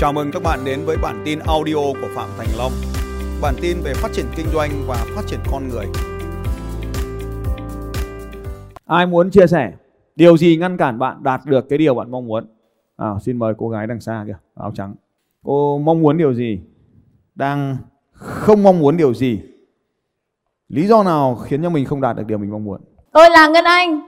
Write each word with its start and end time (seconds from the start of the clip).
Chào 0.00 0.12
mừng 0.12 0.30
các 0.32 0.42
bạn 0.42 0.58
đến 0.64 0.80
với 0.86 0.96
bản 1.02 1.22
tin 1.24 1.38
audio 1.38 1.74
của 1.74 2.08
Phạm 2.14 2.28
Thành 2.38 2.48
Long. 2.58 2.72
Bản 3.42 3.54
tin 3.62 3.76
về 3.84 3.92
phát 3.94 4.08
triển 4.12 4.26
kinh 4.36 4.46
doanh 4.52 4.70
và 4.86 5.06
phát 5.14 5.22
triển 5.26 5.40
con 5.50 5.68
người. 5.68 5.86
Ai 8.86 9.06
muốn 9.06 9.30
chia 9.30 9.46
sẻ 9.46 9.72
điều 10.16 10.36
gì 10.36 10.56
ngăn 10.56 10.76
cản 10.76 10.98
bạn 10.98 11.22
đạt 11.22 11.40
được 11.44 11.68
cái 11.68 11.78
điều 11.78 11.94
bạn 11.94 12.10
mong 12.10 12.26
muốn? 12.26 12.46
À, 12.96 13.06
xin 13.22 13.38
mời 13.38 13.54
cô 13.58 13.68
gái 13.68 13.86
đằng 13.86 14.00
xa 14.00 14.24
kìa, 14.26 14.36
áo 14.54 14.72
trắng. 14.74 14.94
Cô 15.44 15.78
mong 15.78 16.02
muốn 16.02 16.18
điều 16.18 16.34
gì? 16.34 16.60
Đang 17.34 17.76
không 18.12 18.62
mong 18.62 18.78
muốn 18.78 18.96
điều 18.96 19.14
gì? 19.14 19.40
Lý 20.68 20.86
do 20.86 21.02
nào 21.02 21.34
khiến 21.34 21.62
cho 21.62 21.70
mình 21.70 21.84
không 21.84 22.00
đạt 22.00 22.16
được 22.16 22.26
điều 22.26 22.38
mình 22.38 22.50
mong 22.50 22.64
muốn? 22.64 22.80
Tôi 23.12 23.30
là 23.30 23.48
Ngân 23.48 23.64
Anh. 23.64 24.00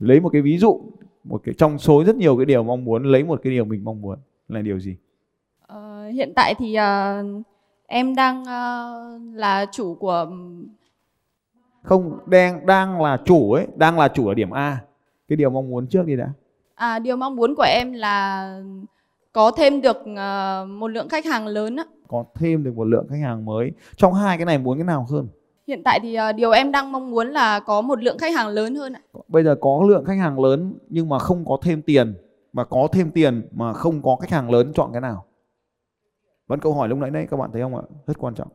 Lấy 0.00 0.20
một 0.20 0.28
cái 0.32 0.42
ví 0.42 0.58
dụ, 0.58 0.80
một 1.24 1.40
cái 1.44 1.54
trong 1.58 1.78
số 1.78 2.04
rất 2.04 2.16
nhiều 2.16 2.36
cái 2.36 2.46
điều 2.46 2.62
mong 2.62 2.84
muốn, 2.84 3.04
lấy 3.04 3.24
một 3.24 3.40
cái 3.42 3.52
điều 3.52 3.64
mình 3.64 3.84
mong 3.84 4.00
muốn 4.00 4.18
là 4.48 4.62
điều 4.62 4.78
gì? 4.80 4.96
Ờ, 5.66 6.08
hiện 6.08 6.32
tại 6.36 6.54
thì 6.58 6.74
ờ, 6.74 7.24
em 7.86 8.14
đang 8.14 8.44
ờ, 8.44 9.18
là 9.34 9.66
chủ 9.72 9.94
của 9.94 10.26
Không, 11.82 12.18
đang 12.26 12.66
đang 12.66 13.02
là 13.02 13.18
chủ 13.24 13.52
ấy, 13.52 13.66
đang 13.76 13.98
là 13.98 14.08
chủ 14.08 14.28
ở 14.28 14.34
điểm 14.34 14.50
A. 14.50 14.78
Cái 15.28 15.36
điều 15.36 15.50
mong 15.50 15.70
muốn 15.70 15.86
trước 15.86 16.06
đi 16.06 16.16
đã. 16.16 16.28
à, 16.74 16.98
điều 16.98 17.16
mong 17.16 17.36
muốn 17.36 17.54
của 17.54 17.66
em 17.68 17.92
là 17.92 18.48
có 19.32 19.50
thêm 19.50 19.80
được 19.80 19.96
ờ, 20.16 20.66
một 20.68 20.88
lượng 20.88 21.08
khách 21.08 21.26
hàng 21.26 21.46
lớn. 21.46 21.76
Á. 21.76 21.84
Có 22.08 22.24
thêm 22.34 22.64
được 22.64 22.76
một 22.76 22.84
lượng 22.84 23.06
khách 23.10 23.20
hàng 23.22 23.44
mới. 23.44 23.72
Trong 23.96 24.14
hai 24.14 24.36
cái 24.36 24.46
này 24.46 24.58
muốn 24.58 24.78
cái 24.78 24.84
nào 24.84 25.06
hơn? 25.10 25.28
Hiện 25.72 25.82
tại 25.84 26.00
thì 26.02 26.14
ờ, 26.14 26.32
điều 26.32 26.50
em 26.50 26.72
đang 26.72 26.92
mong 26.92 27.10
muốn 27.10 27.28
là 27.28 27.60
có 27.60 27.80
một 27.80 28.02
lượng 28.02 28.18
khách 28.18 28.34
hàng 28.34 28.48
lớn 28.48 28.74
hơn. 28.74 28.92
Ạ. 28.92 29.00
bây 29.28 29.44
giờ 29.44 29.56
có 29.60 29.84
lượng 29.88 30.04
khách 30.04 30.18
hàng 30.18 30.40
lớn 30.40 30.74
nhưng 30.88 31.08
mà 31.08 31.18
không 31.18 31.44
có 31.44 31.58
thêm 31.62 31.82
tiền 31.82 32.14
và 32.52 32.64
có 32.64 32.88
thêm 32.92 33.10
tiền 33.10 33.48
mà 33.52 33.72
không 33.72 34.02
có 34.02 34.16
khách 34.16 34.30
hàng 34.30 34.50
lớn 34.50 34.72
chọn 34.74 34.92
cái 34.92 35.00
nào 35.00 35.24
vẫn 36.46 36.60
câu 36.60 36.74
hỏi 36.74 36.88
lúc 36.88 36.98
nãy 36.98 37.10
đấy 37.10 37.26
các 37.30 37.36
bạn 37.36 37.50
thấy 37.52 37.62
không 37.62 37.76
ạ 37.76 37.82
rất 38.06 38.18
quan 38.18 38.34
trọng 38.34 38.48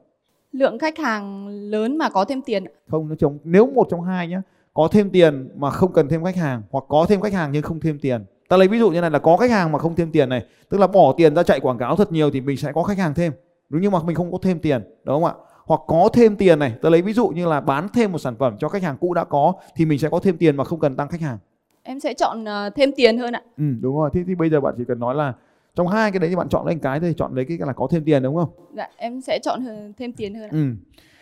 Lượng 0.51 0.79
khách 0.79 0.97
hàng 0.97 1.47
lớn 1.47 1.97
mà 1.97 2.09
có 2.09 2.25
thêm 2.25 2.41
tiền. 2.41 2.65
ạ. 2.65 2.71
không 2.89 3.09
nó 3.09 3.15
chống 3.15 3.37
nếu 3.43 3.67
một 3.67 3.87
trong 3.89 4.01
hai 4.01 4.27
nhé 4.27 4.41
có 4.73 4.87
thêm 4.91 5.09
tiền 5.09 5.49
mà 5.55 5.69
không 5.69 5.93
cần 5.93 6.07
thêm 6.09 6.23
khách 6.23 6.35
hàng 6.35 6.61
hoặc 6.71 6.83
có 6.87 7.05
thêm 7.09 7.21
khách 7.21 7.33
hàng 7.33 7.51
nhưng 7.51 7.61
không 7.61 7.79
thêm 7.79 7.99
tiền 7.99 8.25
ta 8.49 8.57
lấy 8.57 8.67
ví 8.67 8.79
dụ 8.79 8.89
như 8.89 9.01
này 9.01 9.11
là 9.11 9.19
có 9.19 9.37
khách 9.37 9.51
hàng 9.51 9.71
mà 9.71 9.79
không 9.79 9.95
thêm 9.95 10.11
tiền 10.11 10.29
này 10.29 10.45
tức 10.69 10.77
là 10.77 10.87
bỏ 10.87 11.13
tiền 11.17 11.35
ra 11.35 11.43
chạy 11.43 11.59
quảng 11.59 11.77
cáo 11.77 11.95
thật 11.95 12.11
nhiều 12.11 12.31
thì 12.31 12.41
mình 12.41 12.57
sẽ 12.57 12.71
có 12.71 12.83
khách 12.83 12.97
hàng 12.97 13.13
thêm 13.13 13.33
đúng 13.69 13.81
nhưng 13.81 13.91
mà 13.91 13.99
mình 14.03 14.15
không 14.15 14.31
có 14.31 14.37
thêm 14.41 14.59
tiền 14.59 14.81
đúng 15.03 15.15
không 15.15 15.25
ạ 15.25 15.33
hoặc 15.67 15.81
có 15.87 16.09
thêm 16.13 16.35
tiền 16.35 16.59
này 16.59 16.73
ta 16.81 16.89
lấy 16.89 17.01
ví 17.01 17.13
dụ 17.13 17.27
như 17.27 17.47
là 17.47 17.61
bán 17.61 17.87
thêm 17.93 18.11
một 18.11 18.17
sản 18.17 18.35
phẩm 18.35 18.55
cho 18.59 18.69
khách 18.69 18.83
hàng 18.83 18.97
cũ 18.99 19.13
đã 19.13 19.23
có 19.23 19.53
thì 19.75 19.85
mình 19.85 19.99
sẽ 19.99 20.09
có 20.09 20.19
thêm 20.19 20.37
tiền 20.37 20.55
mà 20.57 20.63
không 20.63 20.79
cần 20.79 20.95
tăng 20.95 21.07
khách 21.07 21.21
hàng 21.21 21.37
Em 21.83 21.99
sẽ 21.99 22.13
chọn 22.13 22.45
ờ, 22.45 22.69
thêm 22.69 22.91
tiền 22.95 23.17
hơn 23.17 23.33
ạ. 23.35 23.41
Ừ 23.57 23.63
đúng 23.81 23.97
rồi. 23.97 24.09
Thế 24.13 24.23
thì 24.27 24.35
bây 24.35 24.49
giờ 24.49 24.61
bạn 24.61 24.73
chỉ 24.77 24.83
cần 24.87 24.99
nói 24.99 25.15
là 25.15 25.33
trong 25.75 25.87
hai 25.87 26.11
cái 26.11 26.19
đấy 26.19 26.29
thì 26.29 26.35
bạn 26.35 26.49
chọn 26.49 26.65
lấy 26.65 26.75
một 26.75 26.79
cái 26.83 26.99
thôi, 26.99 27.13
chọn 27.17 27.35
lấy 27.35 27.45
cái 27.45 27.57
là 27.59 27.73
có 27.73 27.87
thêm 27.91 28.03
tiền 28.03 28.23
đúng 28.23 28.35
không? 28.35 28.49
Dạ, 28.75 28.87
em 28.97 29.21
sẽ 29.21 29.39
chọn 29.43 29.61
hơn- 29.61 29.93
thêm 29.97 30.11
tiền 30.13 30.35
hơn. 30.35 30.43
Ạ. 30.43 30.51
Ừ. 30.51 30.65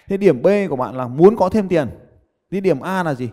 Thế 0.07 0.17
điểm 0.17 0.41
B 0.41 0.47
của 0.69 0.75
bạn 0.75 0.95
là 0.95 1.07
muốn 1.07 1.35
có 1.35 1.49
thêm 1.49 1.67
tiền. 1.67 1.87
Thế 2.51 2.59
điểm 2.59 2.79
A 2.79 3.03
là 3.03 3.13
gì? 3.13 3.29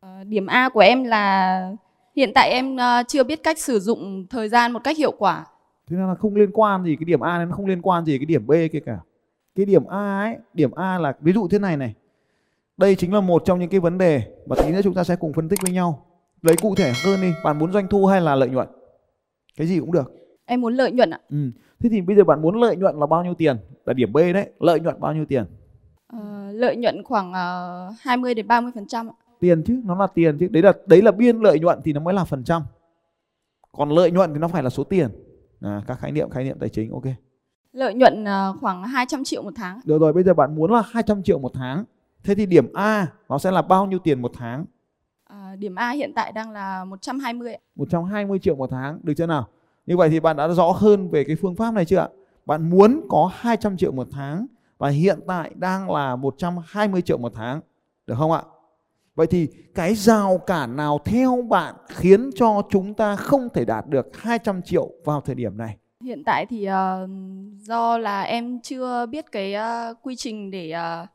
Ờ, 0.00 0.24
điểm 0.24 0.46
A 0.46 0.68
của 0.68 0.80
em 0.80 1.04
là 1.04 1.70
hiện 2.16 2.30
tại 2.34 2.50
em 2.50 2.76
ờ, 2.76 3.02
chưa 3.08 3.24
biết 3.24 3.42
cách 3.42 3.58
sử 3.58 3.80
dụng 3.80 4.26
thời 4.30 4.48
gian 4.48 4.72
một 4.72 4.80
cách 4.84 4.96
hiệu 4.96 5.12
quả. 5.18 5.44
Thế 5.90 5.96
nên 5.96 6.06
là 6.06 6.14
không 6.14 6.34
liên 6.34 6.50
quan 6.52 6.84
gì 6.84 6.96
cái 6.96 7.04
điểm 7.04 7.20
A 7.20 7.44
nó 7.44 7.56
không 7.56 7.66
liên 7.66 7.82
quan 7.82 8.04
gì 8.04 8.18
cái 8.18 8.26
điểm 8.26 8.46
B 8.46 8.52
kia 8.72 8.80
cả. 8.86 8.98
Cái 9.56 9.66
điểm 9.66 9.86
A 9.86 10.20
ấy, 10.20 10.36
điểm 10.54 10.70
A 10.70 10.98
là 10.98 11.16
ví 11.20 11.32
dụ 11.32 11.48
thế 11.48 11.58
này 11.58 11.76
này. 11.76 11.94
Đây 12.76 12.94
chính 12.94 13.14
là 13.14 13.20
một 13.20 13.42
trong 13.44 13.58
những 13.58 13.70
cái 13.70 13.80
vấn 13.80 13.98
đề 13.98 14.22
mà 14.46 14.56
tí 14.56 14.72
nữa 14.72 14.80
chúng 14.84 14.94
ta 14.94 15.04
sẽ 15.04 15.16
cùng 15.16 15.32
phân 15.32 15.48
tích 15.48 15.58
với 15.62 15.72
nhau. 15.72 16.06
Lấy 16.42 16.56
cụ 16.62 16.74
thể 16.74 16.92
hơn 17.04 17.20
đi, 17.22 17.32
bạn 17.44 17.58
muốn 17.58 17.72
doanh 17.72 17.88
thu 17.88 18.06
hay 18.06 18.20
là 18.20 18.34
lợi 18.34 18.48
nhuận? 18.48 18.68
Cái 19.56 19.66
gì 19.66 19.80
cũng 19.80 19.92
được. 19.92 20.12
Em 20.46 20.60
muốn 20.60 20.74
lợi 20.74 20.92
nhuận 20.92 21.10
ạ. 21.10 21.20
Ừ. 21.30 21.36
Thế 21.80 21.88
thì 21.88 22.00
bây 22.00 22.16
giờ 22.16 22.24
bạn 22.24 22.42
muốn 22.42 22.60
lợi 22.60 22.76
nhuận 22.76 22.98
là 22.98 23.06
bao 23.06 23.24
nhiêu 23.24 23.34
tiền? 23.34 23.56
Là 23.86 23.92
điểm 23.92 24.12
B 24.12 24.16
đấy, 24.16 24.50
lợi 24.60 24.80
nhuận 24.80 25.00
bao 25.00 25.14
nhiêu 25.14 25.24
tiền? 25.26 25.44
Ờ, 26.06 26.52
lợi 26.52 26.76
nhuận 26.76 27.02
khoảng 27.04 27.32
ờ, 27.32 27.92
20 28.00 28.34
đến 28.34 28.46
30 28.48 28.72
phần 28.74 28.86
trăm. 28.86 29.08
tiền 29.40 29.62
chứ 29.62 29.80
nó 29.84 29.94
là 29.98 30.06
tiền 30.06 30.38
chứ 30.38 30.48
đấy 30.48 30.62
là 30.62 30.72
đấy 30.86 31.02
là 31.02 31.10
biên 31.10 31.40
lợi 31.40 31.60
nhuận 31.60 31.80
thì 31.84 31.92
nó 31.92 32.00
mới 32.00 32.14
là 32.14 32.24
phần 32.24 32.44
trăm 32.44 32.62
còn 33.72 33.90
lợi 33.90 34.10
nhuận 34.10 34.34
thì 34.34 34.38
nó 34.40 34.48
phải 34.48 34.62
là 34.62 34.70
số 34.70 34.84
tiền 34.84 35.08
à, 35.60 35.82
các 35.86 35.98
khái 35.98 36.12
niệm 36.12 36.30
khái 36.30 36.44
niệm 36.44 36.58
tài 36.58 36.68
chính 36.68 36.92
ok 36.92 37.04
Lợi 37.72 37.94
nhuận 37.94 38.24
ờ, 38.24 38.54
khoảng 38.60 38.82
200 38.84 39.24
triệu 39.24 39.42
một 39.42 39.52
tháng. 39.56 39.80
được 39.84 39.98
rồi 40.00 40.12
bây 40.12 40.22
giờ 40.22 40.34
bạn 40.34 40.54
muốn 40.54 40.72
là 40.72 40.82
200 40.90 41.22
triệu 41.22 41.38
một 41.38 41.52
tháng 41.54 41.84
thế 42.24 42.34
thì 42.34 42.46
điểm 42.46 42.72
A 42.72 43.06
nó 43.28 43.38
sẽ 43.38 43.50
là 43.50 43.62
bao 43.62 43.86
nhiêu 43.86 43.98
tiền 43.98 44.22
một 44.22 44.30
tháng 44.34 44.64
Ờ, 45.28 45.56
điểm 45.58 45.74
A 45.74 45.90
hiện 45.90 46.12
tại 46.14 46.32
đang 46.32 46.50
là 46.50 46.84
120 46.84 47.52
ạ. 47.54 47.58
120 47.74 48.38
triệu 48.38 48.56
một 48.56 48.70
tháng 48.70 48.98
được 49.02 49.12
chưa 49.16 49.26
nào 49.26 49.48
như 49.86 49.96
vậy 49.96 50.08
thì 50.10 50.20
bạn 50.20 50.36
đã 50.36 50.48
rõ 50.48 50.70
hơn 50.70 51.08
về 51.10 51.24
cái 51.24 51.36
phương 51.36 51.54
pháp 51.56 51.74
này 51.74 51.84
chưa 51.84 51.96
ạ 51.98 52.08
bạn 52.46 52.70
muốn 52.70 53.00
có 53.08 53.30
200 53.34 53.76
triệu 53.76 53.92
một 53.92 54.08
tháng 54.10 54.46
và 54.78 54.88
hiện 54.88 55.18
tại 55.26 55.50
đang 55.54 55.90
là 55.90 56.16
120 56.16 57.02
triệu 57.02 57.18
một 57.18 57.32
tháng 57.34 57.60
được 58.06 58.14
không 58.18 58.32
ạ 58.32 58.42
Vậy 59.14 59.26
thì 59.26 59.48
cái 59.74 59.94
rào 59.94 60.38
cản 60.38 60.76
nào 60.76 61.00
theo 61.04 61.42
bạn 61.48 61.74
khiến 61.88 62.30
cho 62.34 62.62
chúng 62.70 62.94
ta 62.94 63.16
không 63.16 63.48
thể 63.54 63.64
đạt 63.64 63.86
được 63.86 64.16
200 64.16 64.62
triệu 64.62 64.90
vào 65.04 65.20
thời 65.20 65.34
điểm 65.34 65.56
này? 65.56 65.76
Hiện 66.04 66.24
tại 66.24 66.46
thì 66.46 66.68
uh, 66.68 67.10
do 67.60 67.98
là 67.98 68.22
em 68.22 68.60
chưa 68.60 69.06
biết 69.06 69.32
cái 69.32 69.54
uh, 69.54 69.96
quy 70.02 70.16
trình 70.16 70.50
để 70.50 70.72
uh, 71.02 71.08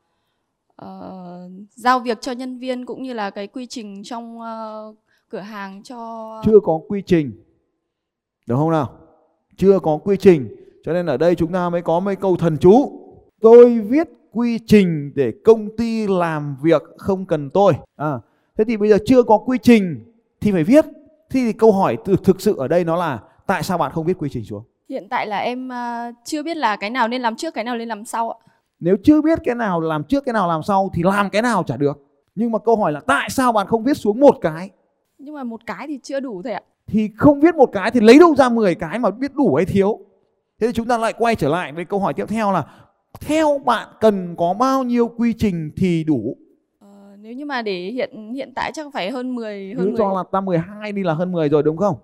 uh, 0.85 1.51
giao 1.69 1.99
việc 1.99 2.21
cho 2.21 2.31
nhân 2.31 2.57
viên 2.57 2.85
cũng 2.85 3.03
như 3.03 3.13
là 3.13 3.29
cái 3.29 3.47
quy 3.47 3.65
trình 3.65 4.01
trong 4.03 4.39
uh, 4.39 4.95
cửa 5.29 5.39
hàng 5.39 5.83
cho 5.83 6.41
Chưa 6.45 6.59
có 6.63 6.79
quy 6.87 7.01
trình. 7.05 7.31
Được 8.47 8.55
không 8.55 8.71
nào? 8.71 8.93
Chưa 9.57 9.79
có 9.79 9.97
quy 9.97 10.17
trình. 10.17 10.55
Cho 10.83 10.93
nên 10.93 11.05
ở 11.05 11.17
đây 11.17 11.35
chúng 11.35 11.51
ta 11.51 11.69
mới 11.69 11.81
có 11.81 11.99
mấy 11.99 12.15
câu 12.15 12.35
thần 12.35 12.57
chú. 12.57 12.99
Tôi 13.41 13.79
viết 13.79 14.07
quy 14.31 14.59
trình 14.67 15.11
để 15.15 15.33
công 15.45 15.77
ty 15.77 16.07
làm 16.07 16.57
việc 16.61 16.81
không 16.97 17.25
cần 17.25 17.49
tôi. 17.49 17.73
À, 17.95 18.19
thế 18.57 18.63
thì 18.63 18.77
bây 18.77 18.89
giờ 18.89 18.97
chưa 19.05 19.23
có 19.23 19.37
quy 19.37 19.57
trình 19.61 20.13
thì 20.41 20.51
phải 20.51 20.63
viết. 20.63 20.85
Thế 21.29 21.39
thì 21.39 21.53
câu 21.53 21.71
hỏi 21.71 21.97
thực 22.23 22.41
sự 22.41 22.55
ở 22.57 22.67
đây 22.67 22.83
nó 22.83 22.95
là 22.95 23.19
tại 23.47 23.63
sao 23.63 23.77
bạn 23.77 23.91
không 23.91 24.05
viết 24.05 24.17
quy 24.17 24.29
trình 24.29 24.45
xuống? 24.45 24.63
Hiện 24.91 25.07
tại 25.09 25.27
là 25.27 25.37
em 25.37 25.69
ờ, 25.69 26.11
chưa 26.25 26.43
biết 26.43 26.57
là 26.57 26.75
cái 26.75 26.89
nào 26.89 27.07
nên 27.07 27.21
làm 27.21 27.35
trước 27.35 27.53
cái 27.53 27.63
nào 27.63 27.77
nên 27.77 27.87
làm 27.87 28.05
sau 28.05 28.31
ạ. 28.31 28.37
Nếu 28.79 28.95
chưa 29.03 29.21
biết 29.21 29.39
cái 29.43 29.55
nào 29.55 29.81
làm 29.81 30.03
trước 30.03 30.25
cái 30.25 30.33
nào 30.33 30.47
làm 30.47 30.63
sau 30.63 30.89
thì 30.93 31.03
làm 31.03 31.29
cái 31.29 31.41
nào 31.41 31.63
chả 31.63 31.77
được. 31.77 31.99
Nhưng 32.35 32.51
mà 32.51 32.59
câu 32.59 32.75
hỏi 32.75 32.91
là 32.91 32.99
tại 33.07 33.29
sao 33.29 33.51
bạn 33.51 33.67
không 33.67 33.83
viết 33.83 33.97
xuống 33.97 34.19
một 34.19 34.37
cái? 34.41 34.69
Nhưng 35.17 35.35
mà 35.35 35.43
một 35.43 35.61
cái 35.65 35.87
thì 35.87 35.99
chưa 36.03 36.19
đủ 36.19 36.41
thôi 36.43 36.53
ạ. 36.53 36.61
Thì 36.87 37.09
không 37.17 37.39
viết 37.39 37.55
một 37.55 37.69
cái 37.73 37.91
thì 37.91 37.99
lấy 37.99 38.19
đâu 38.19 38.35
ra 38.35 38.49
10 38.49 38.75
cái 38.75 38.99
mà 38.99 39.09
biết 39.11 39.31
đủ 39.35 39.55
hay 39.55 39.65
thiếu. 39.65 39.99
Thế 40.59 40.67
thì 40.67 40.73
chúng 40.73 40.87
ta 40.87 40.97
lại 40.97 41.13
quay 41.17 41.35
trở 41.35 41.49
lại 41.49 41.71
với 41.71 41.85
câu 41.85 41.99
hỏi 41.99 42.13
tiếp 42.13 42.25
theo 42.27 42.51
là 42.51 42.63
theo 43.19 43.61
bạn 43.65 43.87
cần 43.99 44.35
có 44.37 44.53
bao 44.53 44.83
nhiêu 44.83 45.07
quy 45.07 45.33
trình 45.33 45.71
thì 45.77 46.03
đủ? 46.03 46.37
Ờ, 46.79 46.87
nếu 47.19 47.33
như 47.33 47.45
mà 47.45 47.61
để 47.61 47.91
hiện 47.93 48.33
hiện 48.33 48.51
tại 48.55 48.71
chắc 48.73 48.87
phải 48.93 49.11
hơn 49.11 49.35
10 49.35 49.73
hơn 49.77 49.85
Cứ 49.85 49.89
10. 49.89 49.97
cho 49.97 50.13
là 50.13 50.23
ta 50.31 50.41
12 50.41 50.91
đi 50.91 51.03
là 51.03 51.13
hơn 51.13 51.31
10 51.31 51.49
rồi 51.49 51.63
đúng 51.63 51.77
không? 51.77 51.95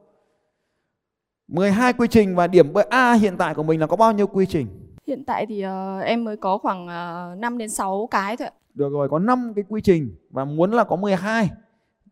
12 1.47 1.93
quy 1.93 2.07
trình 2.07 2.35
và 2.35 2.47
điểm 2.47 2.73
A 2.89 3.13
hiện 3.13 3.37
tại 3.37 3.53
của 3.53 3.63
mình 3.63 3.79
là 3.79 3.87
có 3.87 3.95
bao 3.95 4.13
nhiêu 4.13 4.27
quy 4.27 4.45
trình? 4.45 4.67
Hiện 5.07 5.23
tại 5.25 5.45
thì 5.45 5.61
ờ, 5.61 5.99
em 5.99 6.23
mới 6.23 6.37
có 6.37 6.57
khoảng 6.57 6.85
uh, 7.33 7.39
5 7.39 7.57
đến 7.57 7.69
6 7.69 8.07
cái 8.11 8.37
thôi 8.37 8.47
ạ. 8.47 8.53
Được 8.73 8.89
rồi, 8.91 9.09
có 9.09 9.19
5 9.19 9.53
cái 9.55 9.65
quy 9.69 9.81
trình 9.81 10.15
và 10.29 10.45
muốn 10.45 10.71
là 10.71 10.83
có 10.83 10.95
12. 10.95 11.49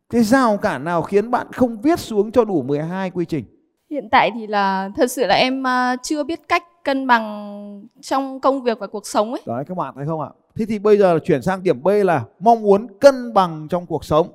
Cái 0.09 0.24
rào 0.24 0.57
cản 0.57 0.84
nào 0.84 1.01
khiến 1.01 1.31
bạn 1.31 1.47
không 1.51 1.81
viết 1.81 2.00
xuống 2.00 2.31
cho 2.31 2.45
đủ 2.45 2.62
12 2.62 3.09
quy 3.09 3.25
trình? 3.25 3.45
Hiện 3.90 4.09
tại 4.12 4.31
thì 4.34 4.47
là 4.47 4.90
thật 4.95 5.12
sự 5.12 5.25
là 5.25 5.35
em 5.35 5.63
ờ, 5.63 5.95
chưa 6.03 6.24
biết 6.24 6.40
cách 6.47 6.63
cân 6.84 7.07
bằng 7.07 7.88
trong 8.01 8.40
công 8.40 8.63
việc 8.63 8.79
và 8.79 8.88
cuộc 8.88 9.07
sống 9.07 9.34
ấy. 9.34 9.41
Đấy 9.45 9.63
các 9.68 9.78
bạn 9.78 9.94
thấy 9.95 10.06
không 10.06 10.22
ạ? 10.22 10.29
Thế 10.56 10.66
thì 10.66 10.79
bây 10.79 10.97
giờ 10.97 11.19
chuyển 11.25 11.41
sang 11.41 11.63
điểm 11.63 11.84
B 11.84 11.88
là 11.88 12.24
mong 12.40 12.62
muốn 12.62 12.88
cân 13.00 13.34
bằng 13.34 13.68
trong 13.69 13.85
cuộc 13.85 14.06
sống. 14.06 14.27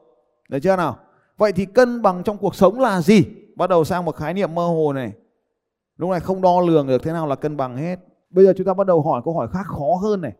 Được 0.48 0.58
chưa 0.62 0.76
nào? 0.76 0.96
Vậy 1.38 1.52
thì 1.52 1.64
cân 1.64 2.02
bằng 2.02 2.22
trong 2.24 2.38
cuộc 2.38 2.54
sống 2.54 2.80
là 2.80 3.00
gì? 3.00 3.24
Bắt 3.60 3.70
đầu 3.70 3.84
sang 3.84 4.04
một 4.04 4.16
khái 4.16 4.34
niệm 4.34 4.54
mơ 4.54 4.66
hồ 4.66 4.92
này. 4.92 5.12
Lúc 5.96 6.10
này 6.10 6.20
không 6.20 6.42
đo 6.42 6.60
lường 6.60 6.86
được 6.86 7.02
thế 7.02 7.12
nào 7.12 7.26
là 7.26 7.34
cân 7.34 7.56
bằng 7.56 7.76
hết. 7.76 7.96
Bây 8.30 8.44
giờ 8.44 8.52
chúng 8.56 8.66
ta 8.66 8.74
bắt 8.74 8.86
đầu 8.86 9.02
hỏi 9.02 9.22
câu 9.24 9.34
hỏi 9.34 9.48
khác 9.52 9.66
khó 9.66 9.94
hơn 10.02 10.20
này. 10.20 10.32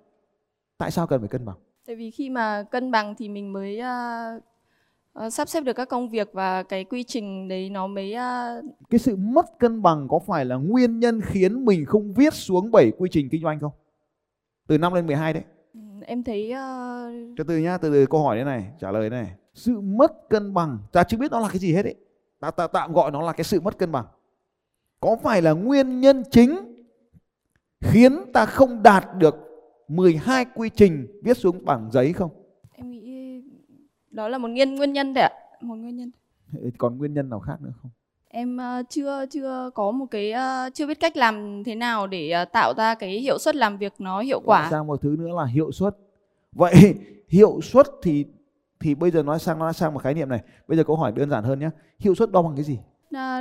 Tại 0.79 0.91
sao 0.91 1.07
cần 1.07 1.21
phải 1.21 1.29
cân 1.29 1.45
bằng? 1.45 1.57
Tại 1.87 1.97
vì 1.97 2.11
khi 2.11 2.31
mà 2.31 2.63
cân 2.63 2.91
bằng 2.91 3.15
thì 3.19 3.29
mình 3.29 3.53
mới 3.53 3.79
ờ, 5.13 5.31
sắp 5.31 5.49
xếp 5.49 5.61
được 5.61 5.73
các 5.73 5.89
công 5.89 6.09
việc 6.09 6.31
và 6.33 6.63
cái 6.63 6.85
quy 6.85 7.05
trình 7.05 7.49
đấy 7.49 7.71
nó 7.71 7.87
mới 7.87 8.15
ờ, 8.15 8.63
Cái 8.91 8.99
sự 8.99 9.17
mất 9.17 9.59
cân 9.59 9.83
bằng 9.83 10.09
có 10.09 10.19
phải 10.27 10.45
là 10.45 10.57
nguyên 10.57 11.01
nhân 11.01 11.21
khiến 11.21 11.65
mình 11.65 11.87
không 11.87 12.15
viết 12.15 12.35
xuống 12.35 12.71
7 12.71 12.91
quy 12.99 13.09
trình 13.13 13.29
kinh 13.31 13.43
doanh 13.43 13.61
không? 13.61 13.73
Từ 14.67 14.79
5 14.79 14.95
lên 14.95 15.07
12 15.07 15.33
đấy. 15.33 15.43
em 16.07 16.25
thấy 16.25 16.53
ờ, 16.53 17.11
Từ 17.37 17.45
từ 17.45 17.59
nhá, 17.59 17.79
từ 17.79 17.91
từ 17.93 18.07
câu 18.07 18.23
hỏi 18.23 18.39
thế 18.39 18.45
này, 18.45 18.65
trả 18.81 18.91
lời 18.91 19.11
thế 19.11 19.17
này. 19.17 19.31
Sự 19.55 19.81
mất 19.81 20.29
cân 20.29 20.55
bằng, 20.55 20.79
ta 20.93 21.05
chưa 21.05 21.17
biết 21.17 21.31
nó 21.31 21.41
là 21.41 21.49
cái 21.49 21.59
gì 21.59 21.75
hết 21.75 21.85
ấy. 21.85 21.95
Ta, 22.41 22.51
ta 22.51 22.67
tạm 22.67 22.93
gọi 22.93 23.11
nó 23.11 23.23
là 23.23 23.33
cái 23.33 23.45
sự 23.45 23.61
mất 23.61 23.79
cân 23.79 23.93
bằng. 23.93 24.05
Có 25.01 25.17
phải 25.23 25.43
là 25.43 25.53
nguyên 25.53 26.01
nhân 26.01 26.23
chính 26.31 26.59
khiến 27.81 28.33
ta 28.33 28.47
không 28.47 28.83
đạt 28.83 29.05
được 29.19 29.37
12 29.89 30.45
quy 30.55 30.69
trình 30.69 31.21
viết 31.23 31.37
xuống 31.37 31.65
bảng 31.65 31.91
giấy 31.93 32.13
không? 32.13 32.31
em 32.73 32.91
nghĩ 32.91 33.43
đó 34.11 34.29
là 34.29 34.39
một 34.39 34.49
nguyên 34.49 34.75
nguyên 34.75 34.93
nhân 34.93 35.15
đấy 35.15 35.25
ạ, 35.25 35.33
một 35.61 35.75
nguyên 35.75 35.97
nhân. 35.97 36.11
Còn 36.79 36.99
nguyên 36.99 37.15
nhân 37.15 37.31
nào 37.31 37.41
khác 37.41 37.57
nữa 37.61 37.73
không? 37.83 37.91
em 38.33 38.59
uh, 38.81 38.87
chưa 38.89 39.27
chưa 39.31 39.71
có 39.75 39.91
một 39.91 40.07
cái 40.11 40.33
uh, 40.33 40.75
chưa 40.75 40.87
biết 40.87 41.01
cách 41.01 41.17
làm 41.17 41.65
thế 41.65 41.75
nào 41.75 42.07
để 42.07 42.35
uh, 42.43 42.53
tạo 42.53 42.75
ra 42.77 42.95
cái 42.95 43.21
hiệu 43.21 43.39
suất 43.39 43.57
làm 43.57 43.79
việc 43.79 43.93
nó 43.99 44.21
hiệu 44.21 44.41
quả 44.41 44.69
sang 44.71 44.87
một 44.87 45.03
thứ 45.03 45.17
nữa 45.19 45.29
là 45.37 45.45
hiệu 45.45 45.73
suất 45.73 45.97
vậy 46.53 46.95
hiệu 47.29 47.61
suất 47.63 47.87
thì 48.03 48.25
thì 48.81 48.95
bây 48.95 49.11
giờ 49.11 49.23
nói 49.23 49.39
sang 49.39 49.59
nói 49.59 49.73
sang 49.73 49.95
một 49.95 50.03
khái 50.03 50.15
niệm 50.15 50.29
này. 50.29 50.41
Bây 50.69 50.77
giờ 50.77 50.85
câu 50.85 50.97
hỏi 50.97 51.13
đơn 51.13 51.31
giản 51.31 51.45
hơn 51.45 51.59
nhé. 51.59 51.71
Hiệu 51.99 52.15
suất 52.15 52.31
đo 52.31 52.43
bằng 52.43 52.53
cái 52.57 52.65
gì? 52.65 52.79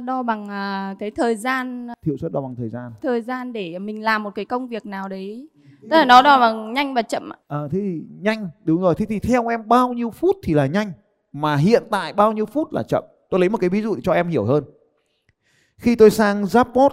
Đo 0.05 0.23
bằng 0.23 0.43
uh, 0.43 0.99
cái 0.99 1.11
thời 1.11 1.35
gian 1.35 1.87
hiệu 2.05 2.17
suất 2.17 2.31
đo 2.31 2.41
bằng 2.41 2.55
thời 2.55 2.69
gian. 2.69 2.91
thời 3.01 3.21
gian 3.21 3.53
để 3.53 3.79
mình 3.79 4.03
làm 4.03 4.23
một 4.23 4.35
cái 4.35 4.45
công 4.45 4.67
việc 4.67 4.85
nào 4.85 5.09
đấy. 5.09 5.49
Tức 5.81 5.97
là 5.97 6.05
nó 6.05 6.21
đo 6.21 6.39
bằng 6.39 6.73
nhanh 6.73 6.93
và 6.93 7.01
chậm 7.01 7.29
à, 7.47 7.57
thế 7.71 7.79
thì 7.79 8.01
nhanh 8.21 8.49
đúng 8.63 8.81
rồi. 8.81 8.95
Thế 8.95 9.05
thì 9.05 9.19
theo 9.19 9.47
em 9.47 9.67
bao 9.67 9.93
nhiêu 9.93 10.11
phút 10.11 10.35
thì 10.43 10.53
là 10.53 10.65
nhanh 10.65 10.91
mà 11.31 11.55
hiện 11.55 11.83
tại 11.91 12.13
bao 12.13 12.31
nhiêu 12.31 12.45
phút 12.45 12.73
là 12.73 12.83
chậm? 12.83 13.03
Tôi 13.29 13.39
lấy 13.39 13.49
một 13.49 13.57
cái 13.57 13.69
ví 13.69 13.81
dụ 13.81 13.95
để 13.95 14.01
cho 14.03 14.13
em 14.13 14.27
hiểu 14.27 14.45
hơn. 14.45 14.63
Khi 15.77 15.95
tôi 15.95 16.09
sang 16.09 16.43
Zappos 16.43 16.89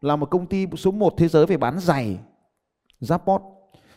là 0.00 0.16
một 0.16 0.30
công 0.30 0.46
ty 0.46 0.66
số 0.76 0.90
1 0.90 1.14
thế 1.16 1.28
giới 1.28 1.46
về 1.46 1.56
bán 1.56 1.78
giày. 1.78 2.18
Zappos 3.00 3.40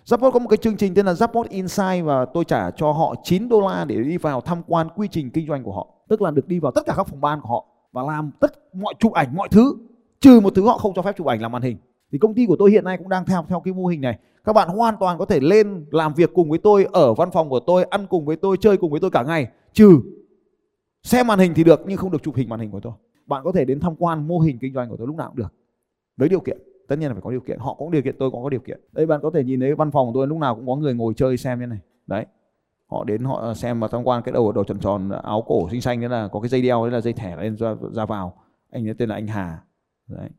Zappos 0.10 0.32
có 0.32 0.40
một 0.40 0.48
cái 0.50 0.58
chương 0.58 0.78
trình 0.78 0.94
tên 0.96 1.06
là 1.06 1.14
Zappos 1.14 1.44
Insight 1.50 2.06
và 2.06 2.26
tôi 2.26 2.46
trả 2.46 2.72
cho 2.72 2.92
họ 2.92 3.16
9 3.24 3.50
đô 3.50 3.62
la 3.62 3.86
để 3.86 3.96
đi 3.96 4.18
vào 4.18 4.42
tham 4.42 4.62
quan 4.68 4.88
quy 4.96 5.08
trình 5.12 5.32
kinh 5.32 5.48
doanh 5.48 5.64
của 5.64 5.72
họ. 5.72 5.88
Tức 6.08 6.22
là 6.22 6.32
được 6.32 6.48
đi 6.48 6.60
vào 6.60 6.72
tất 6.72 6.82
cả 6.86 6.94
các 6.98 7.08
phòng 7.08 7.22
ban 7.22 7.42
của 7.42 7.50
họ 7.50 7.66
và 7.92 8.04
làm 8.04 8.32
tất 8.40 8.52
mọi 8.74 8.94
chụp 9.00 9.14
ảnh 9.14 9.36
mọi 9.36 9.50
thứ 9.52 9.76
trừ 10.20 10.40
một 10.40 10.56
thứ 10.56 10.66
họ 10.66 10.78
không 10.78 10.94
cho 10.96 11.02
phép 11.02 11.16
chụp 11.18 11.28
ảnh 11.28 11.42
là 11.42 11.50
màn 11.50 11.62
hình. 11.62 11.78
Thì 12.12 12.18
công 12.18 12.34
ty 12.34 12.46
của 12.46 12.56
tôi 12.60 12.72
hiện 12.72 12.84
nay 12.84 12.98
cũng 12.98 13.10
đang 13.10 13.26
theo 13.26 13.46
theo 13.48 13.60
cái 13.60 13.74
mô 13.74 13.86
hình 13.86 14.02
này. 14.02 14.18
Các 14.44 14.54
bạn 14.54 14.70
hoàn 14.70 14.96
toàn 15.00 15.18
có 15.18 15.26
thể 15.26 15.40
lên 15.40 15.86
làm 15.92 16.14
việc 16.14 16.32
cùng 16.34 16.50
với 16.50 16.60
tôi 16.60 16.88
ở 16.92 17.14
văn 17.14 17.32
phòng 17.32 17.50
của 17.50 17.60
tôi, 17.60 17.84
ăn 17.84 18.08
cùng 18.10 18.26
với 18.26 18.36
tôi, 18.36 18.58
chơi 18.58 18.78
cùng 18.78 18.92
với 18.92 19.00
tôi 19.00 19.12
cả 19.12 19.24
ngày, 19.24 19.48
trừ 19.74 20.02
xem 21.04 21.28
màn 21.28 21.40
hình 21.40 21.54
thì 21.54 21.64
được 21.64 21.82
nhưng 21.88 21.98
không 21.98 22.12
được 22.12 22.24
chụp 22.24 22.36
hình 22.36 22.50
màn 22.50 22.60
hình 22.60 22.72
của 22.72 22.80
tôi. 22.80 22.94
Bạn 23.26 23.44
có 23.44 23.52
thể 23.52 23.66
đến 23.66 23.80
tham 23.80 23.96
quan 23.96 24.28
mô 24.28 24.40
hình 24.40 24.60
kinh 24.60 24.74
doanh 24.74 24.90
của 24.90 24.98
tôi 24.98 25.08
lúc 25.08 25.16
nào 25.16 25.28
cũng 25.28 25.38
được. 25.38 25.54
Với 26.18 26.30
điều 26.30 26.40
kiện 26.40 26.58
tất 26.90 27.00
nhiên 27.00 27.08
là 27.08 27.14
phải 27.14 27.22
có 27.22 27.32
điều 27.32 27.42
kiện 27.42 27.60
họ 27.60 27.74
cũng 27.74 27.92
điều 27.92 28.02
kiện 28.02 28.16
tôi 28.20 28.32
cũng 28.32 28.44
có 28.44 28.50
điều 28.50 28.60
kiện. 28.60 28.80
Đây 28.92 29.06
bạn 29.06 29.20
có 29.24 29.32
thể 29.34 29.44
nhìn 29.44 29.60
thấy 29.60 29.76
văn 29.76 29.92
phòng 29.92 30.08
của 30.08 30.14
tôi 30.14 30.28
lúc 30.28 30.38
nào 30.38 30.56
cũng 30.56 30.68
có 30.68 30.76
người 30.76 30.94
ngồi 30.94 31.14
chơi 31.14 31.38
xem 31.38 31.60
như 31.60 31.66
này. 31.66 31.80
Đấy 32.08 32.26
họ 32.88 33.04
đến 33.04 33.24
họ 33.24 33.54
xem 33.54 33.80
và 33.80 33.88
tham 33.88 34.04
quan 34.04 34.24
cái 34.24 34.34
đầu 34.34 34.52
đồ 34.52 34.64
tròn 34.64 34.80
tròn 34.80 35.10
áo 35.10 35.44
cổ 35.48 35.70
xinh 35.72 35.82
xanh 35.82 36.00
đấy 36.00 36.10
là 36.10 36.28
có 36.28 36.40
cái 36.40 36.50
dây 36.50 36.62
đeo 36.62 36.84
đấy 36.84 36.92
là 36.92 37.02
dây 37.02 37.14
thẻ 37.14 37.36
lên 37.36 37.58
ra, 37.58 37.76
ra 37.92 38.06
vào. 38.06 38.34
Anh 38.72 38.88
ấy 38.88 38.94
tên 38.94 39.10
là 39.10 39.16
anh 39.16 39.28
Hà. 39.28 39.64
Đấy. 40.08 40.30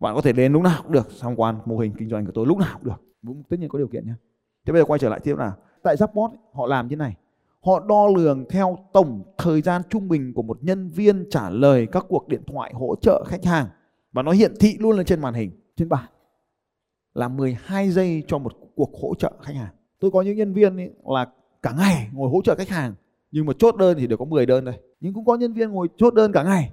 Bạn 0.00 0.14
có 0.14 0.20
thể 0.20 0.32
đến 0.32 0.52
lúc 0.52 0.62
nào 0.62 0.80
cũng 0.82 0.92
được 0.92 1.08
tham 1.20 1.36
quan 1.36 1.58
mô 1.64 1.78
hình 1.78 1.92
kinh 1.98 2.08
doanh 2.08 2.26
của 2.26 2.32
tôi 2.34 2.46
lúc 2.46 2.58
nào 2.58 2.78
cũng 2.78 2.84
được. 2.84 3.42
Tất 3.48 3.56
nhiên 3.60 3.68
có 3.68 3.78
điều 3.78 3.88
kiện 3.88 4.06
nhé 4.06 4.14
thế 4.66 4.72
bây 4.72 4.82
giờ 4.82 4.84
quay 4.84 4.98
trở 4.98 5.08
lại 5.08 5.20
tiếp 5.20 5.34
là 5.38 5.52
tại 5.82 5.96
Zapbot 5.96 6.28
họ 6.52 6.66
làm 6.66 6.88
thế 6.88 6.96
này. 6.96 7.16
Họ 7.60 7.80
đo 7.88 8.06
lường 8.06 8.44
theo 8.50 8.78
tổng 8.92 9.22
thời 9.38 9.62
gian 9.62 9.82
trung 9.88 10.08
bình 10.08 10.34
của 10.34 10.42
một 10.42 10.58
nhân 10.60 10.88
viên 10.88 11.30
trả 11.30 11.50
lời 11.50 11.86
các 11.92 12.06
cuộc 12.08 12.28
điện 12.28 12.42
thoại 12.46 12.72
hỗ 12.74 12.96
trợ 13.00 13.24
khách 13.26 13.44
hàng 13.44 13.66
và 14.12 14.22
nó 14.22 14.32
hiển 14.32 14.54
thị 14.60 14.76
luôn 14.78 14.96
lên 14.96 15.06
trên 15.06 15.20
màn 15.20 15.34
hình 15.34 15.50
trên 15.82 15.88
bảng 15.88 16.08
là 17.14 17.28
12 17.28 17.90
giây 17.90 18.24
cho 18.26 18.38
một 18.38 18.52
cuộc 18.74 18.90
hỗ 19.02 19.14
trợ 19.14 19.32
khách 19.40 19.54
hàng. 19.54 19.74
Tôi 20.00 20.10
có 20.10 20.22
những 20.22 20.36
nhân 20.36 20.52
viên 20.52 20.76
ý, 20.76 20.84
là 21.04 21.26
cả 21.62 21.72
ngày 21.78 22.08
ngồi 22.12 22.30
hỗ 22.30 22.42
trợ 22.44 22.54
khách 22.54 22.68
hàng 22.68 22.94
nhưng 23.30 23.46
mà 23.46 23.52
chốt 23.58 23.76
đơn 23.76 23.96
thì 23.98 24.06
được 24.06 24.16
có 24.16 24.24
10 24.24 24.46
đơn 24.46 24.64
thôi. 24.64 24.74
Nhưng 25.00 25.14
cũng 25.14 25.24
có 25.24 25.36
nhân 25.36 25.52
viên 25.52 25.70
ngồi 25.70 25.88
chốt 25.96 26.14
đơn 26.14 26.32
cả 26.32 26.42
ngày 26.42 26.72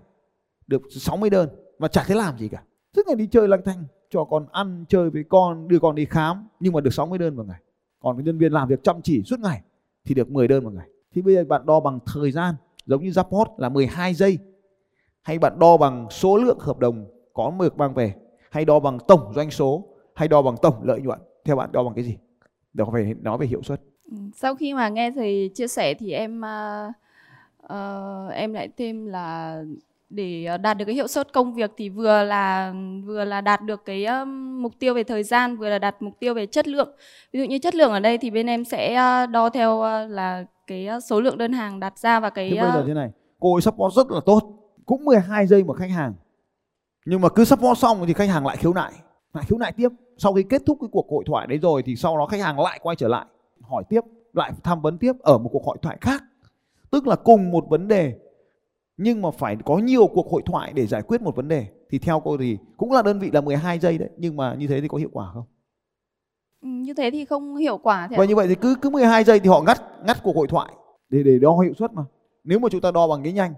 được 0.68 0.82
60 0.92 1.30
đơn 1.30 1.50
mà 1.80 1.88
chả 1.88 2.04
thấy 2.04 2.18
làm 2.18 2.38
gì 2.38 2.48
cả. 2.48 2.64
Suốt 2.96 3.02
ngày 3.08 3.16
đi 3.16 3.28
chơi 3.28 3.48
lang 3.48 3.62
thang 3.66 3.84
cho 4.10 4.24
con 4.24 4.46
ăn 4.52 4.86
chơi 4.90 5.10
với 5.10 5.24
con 5.30 5.68
đưa 5.68 5.80
con 5.80 5.96
đi 5.96 6.06
khám 6.06 6.48
nhưng 6.60 6.74
mà 6.74 6.82
được 6.82 6.94
60 6.94 7.20
đơn 7.20 7.36
một 7.36 7.44
ngày. 7.48 7.62
Còn 8.00 8.18
cái 8.18 8.24
nhân 8.24 8.38
viên 8.38 8.52
làm 8.52 8.68
việc 8.68 8.84
chăm 8.84 9.02
chỉ 9.02 9.24
suốt 9.24 9.40
ngày 9.40 9.62
thì 10.06 10.16
được 10.16 10.32
10 10.32 10.48
đơn 10.48 10.64
một 10.64 10.74
ngày. 10.74 10.88
Thì 11.16 11.22
bây 11.22 11.36
giờ 11.36 11.44
bạn 11.44 11.66
đo 11.66 11.80
bằng 11.80 12.00
thời 12.14 12.32
gian 12.32 12.56
giống 12.86 13.04
như 13.04 13.10
Zappos 13.10 13.46
là 13.58 13.70
12 13.70 14.14
giây 14.14 14.38
hay 15.22 15.40
bạn 15.40 15.60
đo 15.60 15.78
bằng 15.78 16.08
số 16.10 16.38
lượng 16.38 16.60
hợp 16.60 16.80
đồng 16.80 17.06
có 17.34 17.54
được 17.60 17.78
mang 17.78 17.94
về 17.94 18.14
hay 18.52 18.66
đo 18.66 18.80
bằng 18.80 18.98
tổng 19.08 19.32
doanh 19.36 19.52
số 19.52 19.84
hay 20.16 20.28
đo 20.28 20.42
bằng 20.42 20.56
tổng 20.62 20.76
lợi 20.84 21.02
nhuận. 21.02 21.20
Theo 21.46 21.56
bạn 21.56 21.72
đo 21.72 21.84
bằng 21.84 21.94
cái 21.94 22.04
gì? 22.04 22.18
Để 22.74 22.84
phải 22.92 23.14
nói 23.22 23.38
về 23.38 23.48
hiệu 23.48 23.64
suất. 23.64 23.82
Ừ, 24.12 24.18
sau 24.36 24.56
khi 24.56 24.74
mà 24.74 24.90
nghe 24.90 25.12
thầy 25.12 25.52
chia 25.56 25.68
sẻ 25.68 25.94
thì 25.94 26.12
em 26.12 26.42
uh, 26.42 26.94
uh, 27.64 28.34
em 28.34 28.54
lại 28.54 28.70
thêm 28.78 29.06
là 29.06 29.62
để 30.10 30.48
đạt 30.62 30.78
được 30.78 30.86
cái 30.86 30.96
hiệu 30.96 31.08
suất 31.08 31.34
công 31.34 31.54
việc 31.54 31.72
thì 31.78 31.90
vừa 31.90 32.24
là 32.24 32.74
vừa 33.06 33.26
là 33.26 33.42
đạt 33.42 33.62
được 33.62 33.86
cái 33.86 34.06
uh, 34.22 34.28
mục 34.62 34.74
tiêu 34.80 34.94
về 34.94 35.04
thời 35.04 35.24
gian 35.24 35.58
vừa 35.58 35.70
là 35.70 35.80
đạt 35.80 36.02
mục 36.02 36.14
tiêu 36.20 36.34
về 36.34 36.46
chất 36.46 36.68
lượng. 36.68 36.96
Ví 37.34 37.40
dụ 37.40 37.46
như 37.46 37.60
chất 37.60 37.76
lượng 37.76 37.92
ở 37.92 38.00
đây 38.00 38.18
thì 38.18 38.30
bên 38.30 38.48
em 38.48 38.66
sẽ 38.66 38.94
uh, 38.94 39.30
đo 39.30 39.50
theo 39.50 39.76
uh, 39.76 40.12
là 40.12 40.46
cái 40.68 40.88
số 41.06 41.22
lượng 41.22 41.38
đơn 41.38 41.54
hàng 41.54 41.80
đặt 41.80 42.00
ra 42.00 42.20
và 42.20 42.30
cái 42.30 42.50
thế 42.50 42.62
bây 42.62 42.72
giờ 42.72 42.84
thế 42.88 42.94
này 42.94 43.10
cô 43.40 43.56
ấy 43.56 43.62
support 43.62 43.96
rất 43.96 44.12
là 44.12 44.20
tốt 44.26 44.42
cũng 44.86 45.06
12 45.06 45.48
giây 45.48 45.64
một 45.64 45.74
khách 45.74 45.92
hàng 45.92 46.14
nhưng 47.06 47.22
mà 47.22 47.30
cứ 47.30 47.46
support 47.46 47.80
xong 47.80 48.04
thì 48.08 48.14
khách 48.14 48.30
hàng 48.30 48.46
lại 48.46 48.58
khiếu 48.58 48.74
nại 48.74 48.92
lại 49.34 49.44
khiếu 49.48 49.58
nại 49.58 49.72
tiếp 49.72 49.90
sau 50.18 50.34
khi 50.34 50.44
kết 50.44 50.62
thúc 50.66 50.78
cái 50.82 50.88
cuộc 50.92 51.08
hội 51.12 51.24
thoại 51.28 51.48
đấy 51.48 51.58
rồi 51.58 51.84
thì 51.84 51.96
sau 51.96 52.18
đó 52.18 52.26
khách 52.26 52.42
hàng 52.42 52.60
lại 52.60 52.80
quay 52.84 52.96
trở 52.96 53.08
lại 53.08 53.26
hỏi 53.62 53.84
tiếp 53.90 54.02
lại 54.34 54.52
tham 54.64 54.82
vấn 54.82 54.98
tiếp 54.98 55.14
ở 55.20 55.38
một 55.38 55.50
cuộc 55.54 55.66
hội 55.66 55.78
thoại 55.82 55.98
khác 56.02 56.24
tức 56.92 57.08
là 57.08 57.16
cùng 57.16 57.52
một 57.52 57.66
vấn 57.70 57.88
đề 57.88 58.20
nhưng 58.98 59.22
mà 59.22 59.32
phải 59.32 59.58
có 59.66 59.78
nhiều 59.78 60.08
cuộc 60.08 60.32
hội 60.32 60.42
thoại 60.46 60.74
để 60.74 60.88
giải 60.88 61.02
quyết 61.02 61.22
một 61.22 61.36
vấn 61.36 61.48
đề 61.48 61.68
thì 61.90 62.00
theo 62.00 62.20
cô 62.20 62.38
thì 62.38 62.58
cũng 62.78 62.92
là 62.92 63.02
đơn 63.02 63.20
vị 63.20 63.30
là 63.34 63.42
12 63.42 63.80
giây 63.80 63.98
đấy 63.98 64.10
nhưng 64.18 64.38
mà 64.38 64.54
như 64.54 64.68
thế 64.68 64.82
thì 64.82 64.88
có 64.88 64.98
hiệu 64.98 65.10
quả 65.14 65.32
không? 65.34 65.46
Ừ, 66.62 66.68
như 66.68 66.94
thế 66.94 67.12
thì 67.12 67.26
không 67.26 67.56
hiệu 67.56 67.78
quả 67.78 68.08
thế 68.12 68.18
Vậy 68.18 68.28
như 68.28 68.36
vậy 68.36 68.48
thì 68.48 68.56
cứ 68.56 68.76
cứ 68.82 68.90
12 68.90 69.24
giây 69.24 69.40
thì 69.40 69.50
họ 69.50 69.62
ngắt 69.62 69.82
ngắt 70.06 70.18
cuộc 70.24 70.36
hội 70.36 70.48
thoại 70.48 70.74
để 71.10 71.24
để 71.24 71.40
đo 71.40 71.58
hiệu 71.58 71.74
suất 71.74 71.94
mà. 71.94 72.04
Nếu 72.44 72.60
mà 72.60 72.70
chúng 72.72 72.82
ta 72.82 72.92
đo 72.92 73.08
bằng 73.08 73.24
cái 73.24 73.34
nhanh 73.34 73.54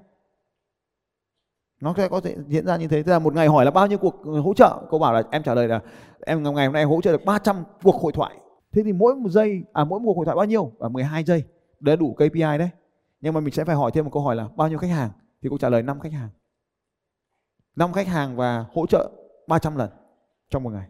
nó 1.82 1.94
sẽ 1.98 2.08
có 2.08 2.20
thể 2.20 2.36
diễn 2.48 2.66
ra 2.66 2.78
như 2.78 2.88
thế. 2.88 3.04
Tức 3.04 3.12
là 3.12 3.20
một 3.20 3.34
ngày 3.34 3.48
hỏi 3.48 3.66
là 3.66 3.72
bao 3.72 3.88
nhiêu 3.88 3.98
cuộc 3.98 4.16
hỗ 4.44 4.54
trợ? 4.54 4.78
Cô 4.90 5.00
bảo 5.00 5.14
là 5.14 5.24
em 5.32 5.44
trả 5.44 5.54
lời 5.54 5.68
là 5.68 5.80
em 6.26 6.44
ngày 6.44 6.66
hôm 6.66 6.74
nay 6.74 6.84
hỗ 6.84 7.02
trợ 7.02 7.12
được 7.12 7.26
300 7.26 7.64
cuộc 7.84 7.96
hội 7.96 8.12
thoại. 8.12 8.36
Thế 8.72 8.84
thì 8.84 8.94
mỗi 8.94 9.16
một 9.16 9.30
giây 9.30 9.64
à 9.74 9.84
mỗi 9.84 10.00
một 10.00 10.06
cuộc 10.06 10.18
hội 10.18 10.26
thoại 10.26 10.36
bao 10.36 10.46
nhiêu? 10.46 10.72
À 10.80 10.90
12 10.90 11.24
giây. 11.24 11.44
Đấy 11.80 11.98
đủ 11.98 12.14
KPI 12.14 12.42
đấy. 12.42 12.70
Nhưng 13.22 13.34
mà 13.34 13.40
mình 13.40 13.54
sẽ 13.54 13.64
phải 13.64 13.76
hỏi 13.76 13.92
thêm 13.92 14.06
một 14.06 14.12
câu 14.14 14.24
hỏi 14.24 14.36
là 14.36 14.48
bao 14.56 14.70
nhiêu 14.70 14.78
khách 14.78 14.90
hàng? 14.90 15.10
Thì 15.42 15.50
cô 15.52 15.58
trả 15.58 15.70
lời 15.70 15.84
5 15.84 16.00
khách 16.00 16.14
hàng. 16.14 16.30
5 17.76 17.94
khách 17.94 18.08
hàng 18.08 18.36
và 18.36 18.66
hỗ 18.74 18.86
trợ 18.86 19.12
300 19.48 19.76
lần 19.76 19.90
trong 20.50 20.64
một 20.64 20.70
ngày. 20.70 20.88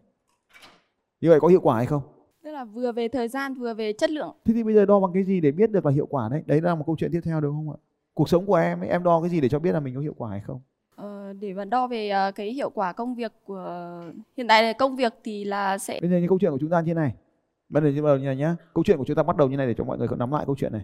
Như 1.22 1.30
vậy 1.30 1.40
có 1.40 1.48
hiệu 1.48 1.62
quả 1.62 1.76
hay 1.76 1.86
không? 1.86 2.02
Tức 2.44 2.52
là 2.52 2.66
vừa 2.66 2.92
về 2.92 3.08
thời 3.08 3.28
gian 3.28 3.54
vừa 3.54 3.74
về 3.74 3.94
chất 3.94 4.10
lượng. 4.10 4.36
Thế 4.46 4.54
thì 4.54 4.64
bây 4.64 4.74
giờ 4.74 4.86
đo 4.86 5.00
bằng 5.00 5.12
cái 5.14 5.24
gì 5.24 5.42
để 5.42 5.52
biết 5.52 5.72
được 5.72 5.86
là 5.86 5.92
hiệu 5.92 6.06
quả 6.06 6.30
đấy? 6.30 6.44
Đấy 6.46 6.62
là 6.62 6.76
một 6.76 6.84
câu 6.86 6.96
chuyện 7.00 7.12
tiếp 7.12 7.22
theo 7.24 7.42
được 7.42 7.50
không 7.52 7.72
ạ? 7.72 7.78
Cuộc 8.14 8.30
sống 8.30 8.46
của 8.46 8.56
em 8.56 8.82
ấy, 8.82 8.90
em 8.90 9.04
đo 9.04 9.22
cái 9.22 9.30
gì 9.30 9.42
để 9.42 9.50
cho 9.50 9.60
biết 9.60 9.72
là 9.72 9.80
mình 9.80 9.96
có 9.96 10.02
hiệu 10.02 10.14
quả 10.18 10.30
hay 10.30 10.40
không 10.40 10.62
để 11.42 11.54
mà 11.54 11.66
đo 11.66 11.88
về 11.88 12.12
uh, 12.30 12.36
cái 12.36 12.54
hiệu 12.54 12.70
quả 12.70 12.94
công 12.94 13.16
việc 13.16 13.32
của 13.46 14.02
hiện 14.38 14.48
tại 14.48 14.64
là 14.64 14.74
công 14.74 14.96
việc 14.96 15.14
thì 15.24 15.46
là 15.46 15.78
sẽ 15.78 16.00
bây 16.02 16.10
giờ 16.10 16.18
như 16.18 16.28
câu 16.28 16.40
chuyện 16.42 16.52
của 16.52 16.58
chúng 16.62 16.70
ta 16.70 16.82
như 16.82 16.88
thế 16.88 16.94
này. 16.94 17.14
Bây 17.70 17.84
giờ 17.84 18.18
như 18.18 18.26
này 18.26 18.36
nhá. 18.36 18.56
Câu 18.74 18.84
chuyện 18.84 18.98
của 18.98 19.06
chúng 19.06 19.16
ta 19.16 19.24
bắt 19.24 19.38
đầu 19.38 19.50
như 19.50 19.58
này 19.58 19.68
để 19.68 19.74
cho 19.78 19.84
mọi 19.84 19.98
người 19.98 20.08
nắm 20.18 20.32
lại 20.32 20.44
câu 20.46 20.56
chuyện 20.56 20.74
này. 20.74 20.82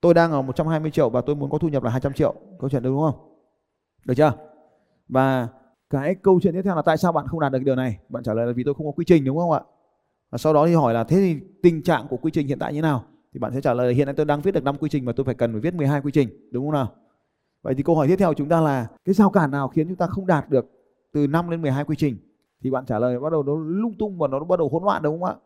Tôi 0.00 0.14
đang 0.14 0.32
ở 0.32 0.42
120 0.42 0.90
triệu 0.90 1.10
và 1.10 1.20
tôi 1.20 1.36
muốn 1.36 1.50
có 1.50 1.58
thu 1.58 1.68
nhập 1.68 1.82
là 1.82 1.90
200 1.90 2.12
triệu. 2.12 2.34
Câu 2.60 2.70
chuyện 2.70 2.82
đúng 2.82 3.00
không? 3.00 3.14
Được 4.04 4.14
chưa? 4.16 4.32
Và 5.08 5.48
cái 5.90 6.14
câu 6.14 6.40
chuyện 6.42 6.54
tiếp 6.54 6.62
theo 6.64 6.76
là 6.76 6.82
tại 6.82 6.96
sao 6.96 7.12
bạn 7.12 7.26
không 7.28 7.40
đạt 7.40 7.52
được 7.52 7.62
điều 7.64 7.76
này? 7.76 7.98
Bạn 8.08 8.22
trả 8.22 8.34
lời 8.34 8.46
là 8.46 8.52
vì 8.52 8.64
tôi 8.64 8.74
không 8.74 8.86
có 8.86 8.92
quy 8.92 9.04
trình 9.04 9.24
đúng 9.24 9.38
không 9.38 9.52
ạ? 9.52 9.60
Và 10.30 10.38
sau 10.38 10.54
đó 10.54 10.66
thì 10.66 10.74
hỏi 10.74 10.94
là 10.94 11.04
thế 11.04 11.16
thì 11.16 11.36
tình 11.62 11.82
trạng 11.82 12.06
của 12.08 12.16
quy 12.16 12.30
trình 12.30 12.46
hiện 12.46 12.58
tại 12.58 12.74
như 12.74 12.82
nào? 12.82 13.04
Thì 13.32 13.40
bạn 13.40 13.52
sẽ 13.54 13.60
trả 13.60 13.74
lời 13.74 13.86
là 13.86 13.96
hiện 13.96 14.06
tại 14.06 14.14
tôi 14.14 14.26
đang 14.26 14.40
viết 14.40 14.54
được 14.54 14.64
5 14.64 14.76
quy 14.78 14.88
trình 14.88 15.04
và 15.04 15.12
tôi 15.12 15.24
phải 15.24 15.34
cần 15.34 15.52
phải 15.52 15.60
viết 15.60 15.74
12 15.74 16.00
quy 16.00 16.12
trình 16.12 16.28
đúng 16.50 16.64
không 16.64 16.72
nào? 16.72 16.92
Vậy 17.62 17.74
thì 17.74 17.82
câu 17.82 17.96
hỏi 17.96 18.08
tiếp 18.08 18.16
theo 18.16 18.28
của 18.28 18.34
chúng 18.34 18.48
ta 18.48 18.60
là 18.60 18.86
cái 19.04 19.14
rào 19.14 19.30
cản 19.30 19.50
nào 19.50 19.68
khiến 19.68 19.88
chúng 19.88 19.96
ta 19.96 20.06
không 20.06 20.26
đạt 20.26 20.50
được 20.50 20.66
từ 21.12 21.26
5 21.26 21.50
đến 21.50 21.62
12 21.62 21.84
quy 21.84 21.96
trình? 21.96 22.16
Thì 22.62 22.70
bạn 22.70 22.86
trả 22.86 22.98
lời 22.98 23.20
bắt 23.20 23.32
đầu 23.32 23.42
nó 23.42 23.52
lung 23.56 23.94
tung 23.98 24.18
và 24.18 24.28
nó 24.28 24.38
bắt 24.44 24.58
đầu 24.58 24.68
hỗn 24.68 24.84
loạn 24.84 25.02
đúng 25.02 25.20
không 25.20 25.28
ạ? 25.28 25.36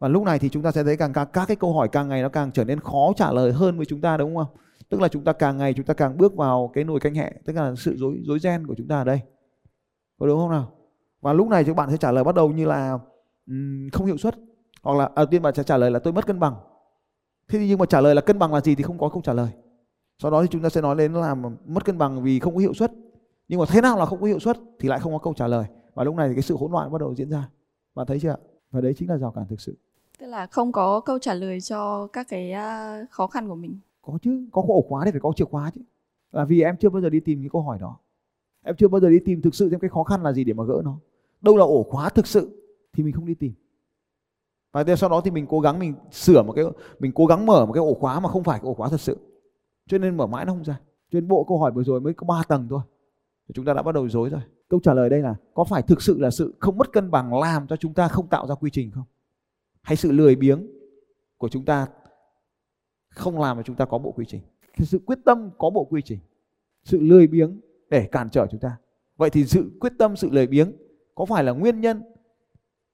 Và 0.00 0.08
lúc 0.08 0.22
này 0.22 0.38
thì 0.38 0.48
chúng 0.48 0.62
ta 0.62 0.72
sẽ 0.72 0.84
thấy 0.84 0.96
càng, 0.96 1.12
càng 1.12 1.28
các 1.32 1.46
cái 1.46 1.56
câu 1.56 1.72
hỏi 1.72 1.88
càng 1.88 2.08
ngày 2.08 2.22
nó 2.22 2.28
càng 2.28 2.52
trở 2.52 2.64
nên 2.64 2.80
khó 2.80 3.12
trả 3.16 3.32
lời 3.32 3.52
hơn 3.52 3.76
với 3.76 3.86
chúng 3.86 4.00
ta 4.00 4.16
đúng 4.16 4.36
không? 4.36 4.46
Tức 4.88 5.00
là 5.00 5.08
chúng 5.08 5.24
ta 5.24 5.32
càng 5.32 5.58
ngày 5.58 5.74
chúng 5.74 5.86
ta 5.86 5.94
càng 5.94 6.18
bước 6.18 6.34
vào 6.34 6.70
cái 6.74 6.84
nồi 6.84 7.00
canh 7.00 7.14
hẹ, 7.14 7.32
tức 7.44 7.52
là 7.52 7.74
sự 7.76 7.96
rối 7.96 8.20
rối 8.26 8.38
ren 8.38 8.66
của 8.66 8.74
chúng 8.78 8.88
ta 8.88 8.98
ở 8.98 9.04
đây. 9.04 9.20
Có 10.18 10.26
đúng 10.26 10.38
không 10.38 10.50
nào? 10.50 10.72
Và 11.20 11.32
lúc 11.32 11.48
này 11.48 11.64
các 11.64 11.76
bạn 11.76 11.90
sẽ 11.90 11.96
trả 11.96 12.12
lời 12.12 12.24
bắt 12.24 12.34
đầu 12.34 12.52
như 12.52 12.66
là 12.66 12.98
um, 13.46 13.88
không 13.92 14.06
hiệu 14.06 14.16
suất 14.16 14.34
hoặc 14.82 14.98
là 14.98 15.10
đầu 15.16 15.26
tiên 15.26 15.42
bạn 15.42 15.54
sẽ 15.54 15.62
trả 15.62 15.76
lời 15.76 15.90
là 15.90 15.98
tôi 15.98 16.12
mất 16.12 16.26
cân 16.26 16.40
bằng. 16.40 16.54
Thế 17.48 17.66
nhưng 17.68 17.78
mà 17.78 17.86
trả 17.86 18.00
lời 18.00 18.14
là 18.14 18.20
cân 18.20 18.38
bằng 18.38 18.54
là 18.54 18.60
gì 18.60 18.74
thì 18.74 18.82
không 18.82 18.98
có 18.98 19.08
câu 19.08 19.22
trả 19.24 19.32
lời 19.32 19.48
sau 20.22 20.30
đó 20.30 20.42
thì 20.42 20.48
chúng 20.50 20.62
ta 20.62 20.68
sẽ 20.68 20.80
nói 20.80 20.96
đến 20.96 21.12
là 21.12 21.34
mất 21.66 21.84
cân 21.84 21.98
bằng 21.98 22.22
vì 22.22 22.38
không 22.38 22.54
có 22.54 22.60
hiệu 22.60 22.74
suất. 22.74 22.92
Nhưng 23.48 23.60
mà 23.60 23.66
thế 23.68 23.80
nào 23.80 23.98
là 23.98 24.06
không 24.06 24.20
có 24.20 24.26
hiệu 24.26 24.38
suất 24.38 24.58
thì 24.78 24.88
lại 24.88 25.00
không 25.00 25.12
có 25.12 25.18
câu 25.18 25.34
trả 25.34 25.46
lời. 25.46 25.64
Và 25.94 26.04
lúc 26.04 26.14
này 26.14 26.28
thì 26.28 26.34
cái 26.34 26.42
sự 26.42 26.56
hỗn 26.56 26.72
loạn 26.72 26.92
bắt 26.92 27.00
đầu 27.00 27.14
diễn 27.14 27.30
ra. 27.30 27.48
Bạn 27.94 28.06
thấy 28.06 28.20
chưa 28.20 28.36
và 28.70 28.80
đấy 28.80 28.94
chính 28.96 29.08
là 29.08 29.16
rào 29.16 29.30
cản 29.30 29.46
thực 29.48 29.60
sự. 29.60 29.76
Tức 30.18 30.26
là 30.26 30.46
không 30.46 30.72
có 30.72 31.00
câu 31.00 31.18
trả 31.18 31.34
lời 31.34 31.60
cho 31.60 32.06
các 32.06 32.26
cái 32.28 32.52
à, 32.52 33.00
khó 33.10 33.26
khăn 33.26 33.48
của 33.48 33.54
mình. 33.54 33.78
Có 34.02 34.18
chứ 34.22 34.46
có 34.52 34.62
ổ 34.68 34.84
khóa 34.88 35.04
thì 35.04 35.10
phải 35.10 35.20
có 35.20 35.32
chìa 35.36 35.44
khóa 35.44 35.70
chứ. 35.74 35.80
Là 36.32 36.44
vì 36.44 36.62
em 36.62 36.76
chưa 36.76 36.90
bao 36.90 37.02
giờ 37.02 37.10
đi 37.10 37.20
tìm 37.20 37.40
những 37.40 37.50
câu 37.50 37.62
hỏi 37.62 37.78
đó. 37.80 37.96
Em 38.64 38.76
chưa 38.76 38.88
bao 38.88 39.00
giờ 39.00 39.08
đi 39.08 39.18
tìm 39.24 39.42
thực 39.42 39.54
sự 39.54 39.70
xem 39.70 39.80
cái 39.80 39.90
khó 39.90 40.02
khăn 40.02 40.22
là 40.22 40.32
gì 40.32 40.44
để 40.44 40.52
mà 40.52 40.64
gỡ 40.64 40.82
nó. 40.84 40.96
Đâu 41.40 41.56
là 41.56 41.64
ổ 41.64 41.82
khóa 41.82 42.08
thực 42.08 42.26
sự 42.26 42.62
thì 42.92 43.02
mình 43.02 43.14
không 43.14 43.26
đi 43.26 43.34
tìm. 43.34 43.52
Và 44.72 44.96
sau 44.96 45.10
đó 45.10 45.20
thì 45.24 45.30
mình 45.30 45.46
cố 45.46 45.60
gắng 45.60 45.78
mình 45.78 45.94
sửa 46.10 46.42
một 46.42 46.52
cái 46.52 46.64
mình 46.98 47.12
cố 47.14 47.26
gắng 47.26 47.46
mở 47.46 47.66
một 47.66 47.72
cái 47.72 47.80
ổ 47.80 47.94
khóa 47.94 48.20
mà 48.20 48.28
không 48.28 48.44
phải 48.44 48.58
cái 48.58 48.66
ổ 48.66 48.74
khóa 48.74 48.88
thật 48.88 49.00
sự 49.00 49.18
cho 49.92 49.98
nên 49.98 50.16
mở 50.16 50.26
mãi 50.26 50.44
nó 50.44 50.52
không 50.52 50.64
ra. 50.64 50.80
Cho 51.10 51.20
nên 51.20 51.28
bộ 51.28 51.44
câu 51.44 51.58
hỏi 51.58 51.72
vừa 51.72 51.82
rồi 51.82 52.00
mới 52.00 52.14
có 52.14 52.26
3 52.26 52.42
tầng 52.48 52.66
thôi. 52.70 52.80
Chúng 53.54 53.64
ta 53.64 53.74
đã 53.74 53.82
bắt 53.82 53.94
đầu 53.94 54.08
dối 54.08 54.30
rồi. 54.30 54.40
Câu 54.68 54.80
trả 54.82 54.94
lời 54.94 55.10
đây 55.10 55.20
là, 55.20 55.34
có 55.54 55.64
phải 55.64 55.82
thực 55.82 56.02
sự 56.02 56.18
là 56.18 56.30
sự 56.30 56.54
không 56.58 56.78
mất 56.78 56.92
cân 56.92 57.10
bằng 57.10 57.38
làm 57.38 57.66
cho 57.66 57.76
chúng 57.76 57.94
ta 57.94 58.08
không 58.08 58.28
tạo 58.28 58.46
ra 58.46 58.54
quy 58.54 58.70
trình 58.70 58.90
không? 58.90 59.04
Hay 59.82 59.96
sự 59.96 60.12
lười 60.12 60.36
biếng 60.36 60.66
của 61.38 61.48
chúng 61.48 61.64
ta 61.64 61.86
không 63.10 63.40
làm 63.40 63.56
cho 63.56 63.62
chúng 63.62 63.76
ta 63.76 63.84
có 63.84 63.98
bộ 63.98 64.12
quy 64.12 64.24
trình? 64.28 64.40
Sự 64.78 64.98
quyết 65.06 65.18
tâm 65.24 65.50
có 65.58 65.70
bộ 65.70 65.84
quy 65.84 66.02
trình. 66.02 66.18
Sự 66.84 67.00
lười 67.00 67.26
biếng 67.26 67.60
để 67.88 68.08
cản 68.12 68.30
trở 68.30 68.46
chúng 68.50 68.60
ta. 68.60 68.76
Vậy 69.16 69.30
thì 69.30 69.44
sự 69.44 69.70
quyết 69.80 69.92
tâm, 69.98 70.16
sự 70.16 70.28
lười 70.30 70.46
biếng 70.46 70.72
có 71.14 71.24
phải 71.24 71.44
là 71.44 71.52
nguyên 71.52 71.80
nhân 71.80 72.02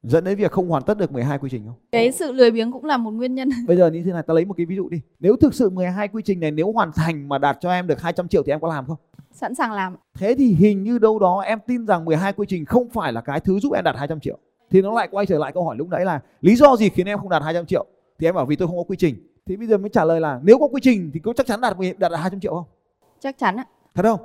dẫn 0.03 0.25
đến 0.25 0.39
việc 0.39 0.53
không 0.53 0.69
hoàn 0.69 0.83
tất 0.83 0.99
được 0.99 1.13
12 1.13 1.39
quy 1.39 1.51
trình 1.51 1.63
không? 1.67 1.75
Cái 1.93 2.13
sự 2.13 2.33
lười 2.33 2.51
biếng 2.51 2.73
cũng 2.73 2.85
là 2.85 2.97
một 2.97 3.11
nguyên 3.11 3.35
nhân. 3.35 3.49
Bây 3.67 3.77
giờ 3.77 3.91
như 3.91 4.03
thế 4.03 4.13
này 4.13 4.23
ta 4.23 4.35
lấy 4.35 4.45
một 4.45 4.55
cái 4.57 4.67
ví 4.67 4.77
dụ 4.77 4.89
đi. 4.89 5.01
Nếu 5.21 5.37
thực 5.37 5.55
sự 5.55 5.71
12 5.71 6.09
quy 6.09 6.23
trình 6.25 6.41
này 6.41 6.51
nếu 6.51 6.73
hoàn 6.73 6.93
thành 6.93 7.29
mà 7.29 7.39
đạt 7.39 7.57
cho 7.61 7.71
em 7.71 7.87
được 7.87 8.01
200 8.01 8.29
triệu 8.29 8.43
thì 8.43 8.53
em 8.53 8.61
có 8.61 8.69
làm 8.69 8.87
không? 8.87 8.97
Sẵn 9.33 9.55
sàng 9.55 9.73
làm. 9.73 9.97
Thế 10.15 10.35
thì 10.39 10.55
hình 10.55 10.83
như 10.83 10.99
đâu 10.99 11.19
đó 11.19 11.41
em 11.41 11.59
tin 11.67 11.87
rằng 11.87 12.05
12 12.05 12.33
quy 12.33 12.47
trình 12.49 12.65
không 12.65 12.89
phải 12.89 13.13
là 13.13 13.21
cái 13.21 13.41
thứ 13.41 13.59
giúp 13.59 13.73
em 13.73 13.85
đạt 13.85 13.97
200 13.97 14.21
triệu. 14.21 14.39
Thì 14.71 14.83
nó 14.83 14.95
lại 14.95 15.09
quay 15.11 15.27
trở 15.27 15.39
lại 15.39 15.53
câu 15.53 15.65
hỏi 15.65 15.77
lúc 15.77 15.89
nãy 15.89 16.05
là 16.05 16.21
lý 16.41 16.57
do 16.57 16.77
gì 16.77 16.89
khiến 16.89 17.07
em 17.07 17.19
không 17.19 17.29
đạt 17.29 17.43
200 17.43 17.67
triệu? 17.67 17.87
Thì 18.19 18.29
em 18.29 18.35
bảo 18.35 18.47
vì 18.47 18.57
tôi 18.57 18.69
không 18.69 18.77
có 18.77 18.83
quy 18.83 18.97
trình. 18.97 19.15
Thì 19.47 19.57
bây 19.57 19.67
giờ 19.67 19.79
mới 19.79 19.89
trả 19.89 20.05
lời 20.05 20.21
là 20.21 20.41
nếu 20.43 20.59
có 20.59 20.69
quy 20.69 20.81
trình 20.83 21.11
thì 21.15 21.21
có 21.21 21.33
chắc 21.33 21.47
chắn 21.47 21.61
đạt 21.61 21.77
đạt 21.99 22.13
200 22.13 22.41
triệu 22.41 22.55
không? 22.55 22.65
Chắc 23.21 23.39
chắn 23.39 23.57
ạ. 23.57 23.65
Thật 23.95 24.03
không? 24.03 24.21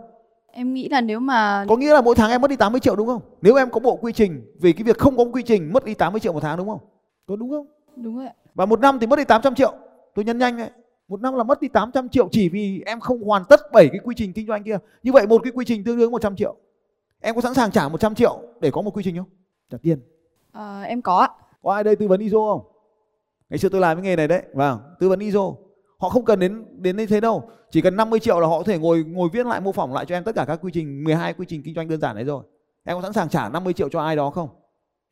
Em 0.55 0.73
nghĩ 0.73 0.89
là 0.89 1.01
nếu 1.01 1.19
mà 1.19 1.65
Có 1.69 1.77
nghĩa 1.77 1.93
là 1.93 2.01
mỗi 2.01 2.15
tháng 2.15 2.31
em 2.31 2.41
mất 2.41 2.49
đi 2.49 2.55
80 2.55 2.79
triệu 2.79 2.95
đúng 2.95 3.07
không? 3.07 3.21
Nếu 3.41 3.55
em 3.55 3.69
có 3.69 3.79
bộ 3.79 3.95
quy 3.95 4.13
trình 4.13 4.41
vì 4.59 4.73
cái 4.73 4.83
việc 4.83 4.97
không 4.97 5.17
có 5.17 5.23
quy 5.23 5.43
trình 5.43 5.73
mất 5.73 5.85
đi 5.85 5.93
80 5.93 6.19
triệu 6.19 6.33
một 6.33 6.39
tháng 6.39 6.57
đúng 6.57 6.69
không? 6.69 6.79
Có 7.25 7.35
đúng 7.35 7.49
không? 7.49 7.67
đúng 7.95 8.17
rồi 8.17 8.25
ạ. 8.25 8.33
Và 8.55 8.65
một 8.65 8.79
năm 8.79 8.99
thì 8.99 9.07
mất 9.07 9.15
đi 9.15 9.23
800 9.23 9.55
triệu. 9.55 9.73
Tôi 10.15 10.25
nhân 10.25 10.37
nhanh 10.37 10.57
đấy. 10.57 10.69
Một 11.07 11.21
năm 11.21 11.35
là 11.35 11.43
mất 11.43 11.61
đi 11.61 11.67
800 11.67 12.09
triệu 12.09 12.27
chỉ 12.31 12.49
vì 12.49 12.83
em 12.85 12.99
không 12.99 13.23
hoàn 13.23 13.43
tất 13.49 13.59
7 13.73 13.87
cái 13.89 13.99
quy 14.03 14.15
trình 14.17 14.33
kinh 14.33 14.47
doanh 14.47 14.63
kia. 14.63 14.77
Như 15.03 15.11
vậy 15.11 15.27
một 15.27 15.41
cái 15.43 15.51
quy 15.55 15.65
trình 15.65 15.83
tương 15.83 15.97
đương 15.97 16.11
100 16.11 16.35
triệu. 16.35 16.55
Em 17.21 17.35
có 17.35 17.41
sẵn 17.41 17.53
sàng 17.53 17.71
trả 17.71 17.89
100 17.89 18.15
triệu 18.15 18.39
để 18.61 18.71
có 18.71 18.81
một 18.81 18.97
quy 18.97 19.03
trình 19.03 19.17
không? 19.17 19.29
Trả 19.71 19.77
tiền. 19.81 19.99
Ờ, 20.51 20.81
em 20.81 21.01
có 21.01 21.17
ạ. 21.17 21.29
Có 21.63 21.73
ai 21.73 21.83
đây 21.83 21.95
tư 21.95 22.07
vấn 22.07 22.19
ISO 22.19 22.37
không? 22.37 22.61
Ngày 23.49 23.57
xưa 23.57 23.69
tôi 23.69 23.81
làm 23.81 23.97
cái 23.97 24.03
nghề 24.03 24.15
này 24.15 24.27
đấy. 24.27 24.43
Vâng, 24.53 24.79
tư 24.99 25.09
vấn 25.09 25.19
ISO. 25.19 25.51
Họ 26.03 26.09
không 26.09 26.25
cần 26.25 26.39
đến 26.39 26.65
đến 26.77 26.97
như 26.97 27.05
thế 27.05 27.19
đâu. 27.19 27.49
Chỉ 27.71 27.81
cần 27.81 27.95
50 27.95 28.19
triệu 28.19 28.39
là 28.39 28.47
họ 28.47 28.57
có 28.57 28.63
thể 28.63 28.77
ngồi 28.77 29.03
ngồi 29.07 29.29
viết 29.33 29.45
lại 29.45 29.61
mô 29.61 29.71
phỏng 29.71 29.93
lại 29.93 30.05
cho 30.05 30.15
em 30.15 30.23
tất 30.23 30.35
cả 30.35 30.45
các 30.45 30.59
quy 30.61 30.71
trình 30.73 31.03
12 31.03 31.33
quy 31.33 31.45
trình 31.49 31.61
kinh 31.65 31.75
doanh 31.75 31.87
đơn 31.87 32.01
giản 32.01 32.15
đấy 32.15 32.25
rồi. 32.25 32.43
Em 32.83 32.97
có 32.97 33.01
sẵn 33.01 33.13
sàng 33.13 33.29
trả 33.29 33.49
50 33.49 33.73
triệu 33.73 33.89
cho 33.89 34.01
ai 34.01 34.15
đó 34.15 34.29
không? 34.29 34.49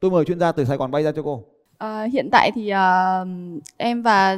Tôi 0.02 0.12
mời 0.12 0.26
chuyên 0.26 0.40
gia 0.40 0.52
từ 0.52 0.66
Sài 0.66 0.78
Gòn 0.78 0.92
bay 0.92 1.04
ra 1.04 1.12
cho 1.12 1.22
cô. 1.24 1.44
Ờ, 1.78 2.04
hiện 2.04 2.30
tại 2.32 2.52
thì 2.56 2.70
ờ, 2.70 3.26
em 3.78 4.02
và 4.02 4.38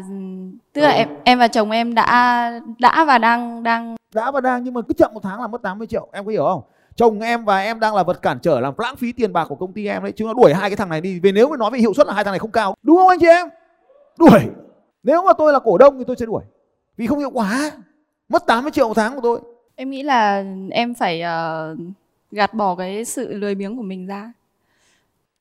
tức 0.74 0.82
là 0.82 0.90
em 0.90 1.10
em 1.24 1.40
và 1.40 1.48
chồng 1.48 1.72
em 1.72 1.96
đã 1.96 2.52
đã 2.80 3.06
và 3.06 3.18
đang 3.18 3.64
đang 3.64 3.96
Đã 4.16 4.32
và 4.32 4.42
đang 4.42 4.64
nhưng 4.64 4.74
mà 4.74 4.82
cứ 4.82 4.94
chậm 4.94 5.14
một 5.14 5.24
tháng 5.24 5.42
là 5.42 5.48
mất 5.48 5.62
80 5.62 5.88
triệu. 5.88 6.08
Em 6.12 6.26
có 6.26 6.32
hiểu 6.32 6.46
không? 6.46 6.62
Chồng 6.96 7.20
em 7.20 7.46
và 7.46 7.60
em 7.60 7.80
đang 7.80 7.96
là 7.96 8.04
vật 8.04 8.22
cản 8.22 8.40
trở 8.40 8.60
làm 8.60 8.74
lãng 8.78 8.96
phí 8.96 9.12
tiền 9.12 9.34
bạc 9.34 9.46
của 9.50 9.56
công 9.56 9.74
ty 9.74 9.88
em 9.88 10.04
đấy. 10.04 10.14
Chúng 10.16 10.28
nó 10.28 10.34
đuổi 10.34 10.54
hai 10.54 10.70
cái 10.70 10.78
thằng 10.78 10.90
này 10.90 11.02
đi. 11.02 11.20
Vì 11.20 11.32
nếu 11.32 11.50
mà 11.50 11.58
nói 11.58 11.72
về 11.72 11.80
hiệu 11.80 11.94
suất 11.94 12.08
là 12.08 12.14
hai 12.14 12.24
thằng 12.24 12.32
này 12.32 12.40
không 12.40 12.52
cao. 12.52 12.76
Đúng 12.84 12.98
không 12.98 13.08
anh 13.08 13.20
chị 13.20 13.28
em? 13.28 13.48
Đuổi. 14.20 14.40
Nếu 15.04 15.24
mà 15.24 15.34
tôi 15.38 15.54
là 15.54 15.60
cổ 15.60 15.78
đông 15.78 15.98
thì 15.98 16.04
tôi 16.08 16.16
sẽ 16.16 16.26
đuổi. 16.26 16.44
Vì 16.98 17.08
không 17.08 17.20
hiệu 17.20 17.30
quả. 17.30 17.72
Mất 18.30 18.44
80 18.48 18.72
triệu 18.72 18.88
một 18.88 18.94
tháng 18.94 19.16
của 19.16 19.22
tôi. 19.24 19.40
em 19.76 19.90
nghĩ 19.90 20.04
là 20.04 20.46
em 20.72 20.94
phải 20.94 21.22
ờ, 21.22 21.76
gạt 22.32 22.54
bỏ 22.54 22.76
cái 22.76 23.06
sự 23.06 23.34
lười 23.34 23.56
biếng 23.56 23.78
của 23.78 23.84
mình 23.84 24.08
ra. 24.08 24.34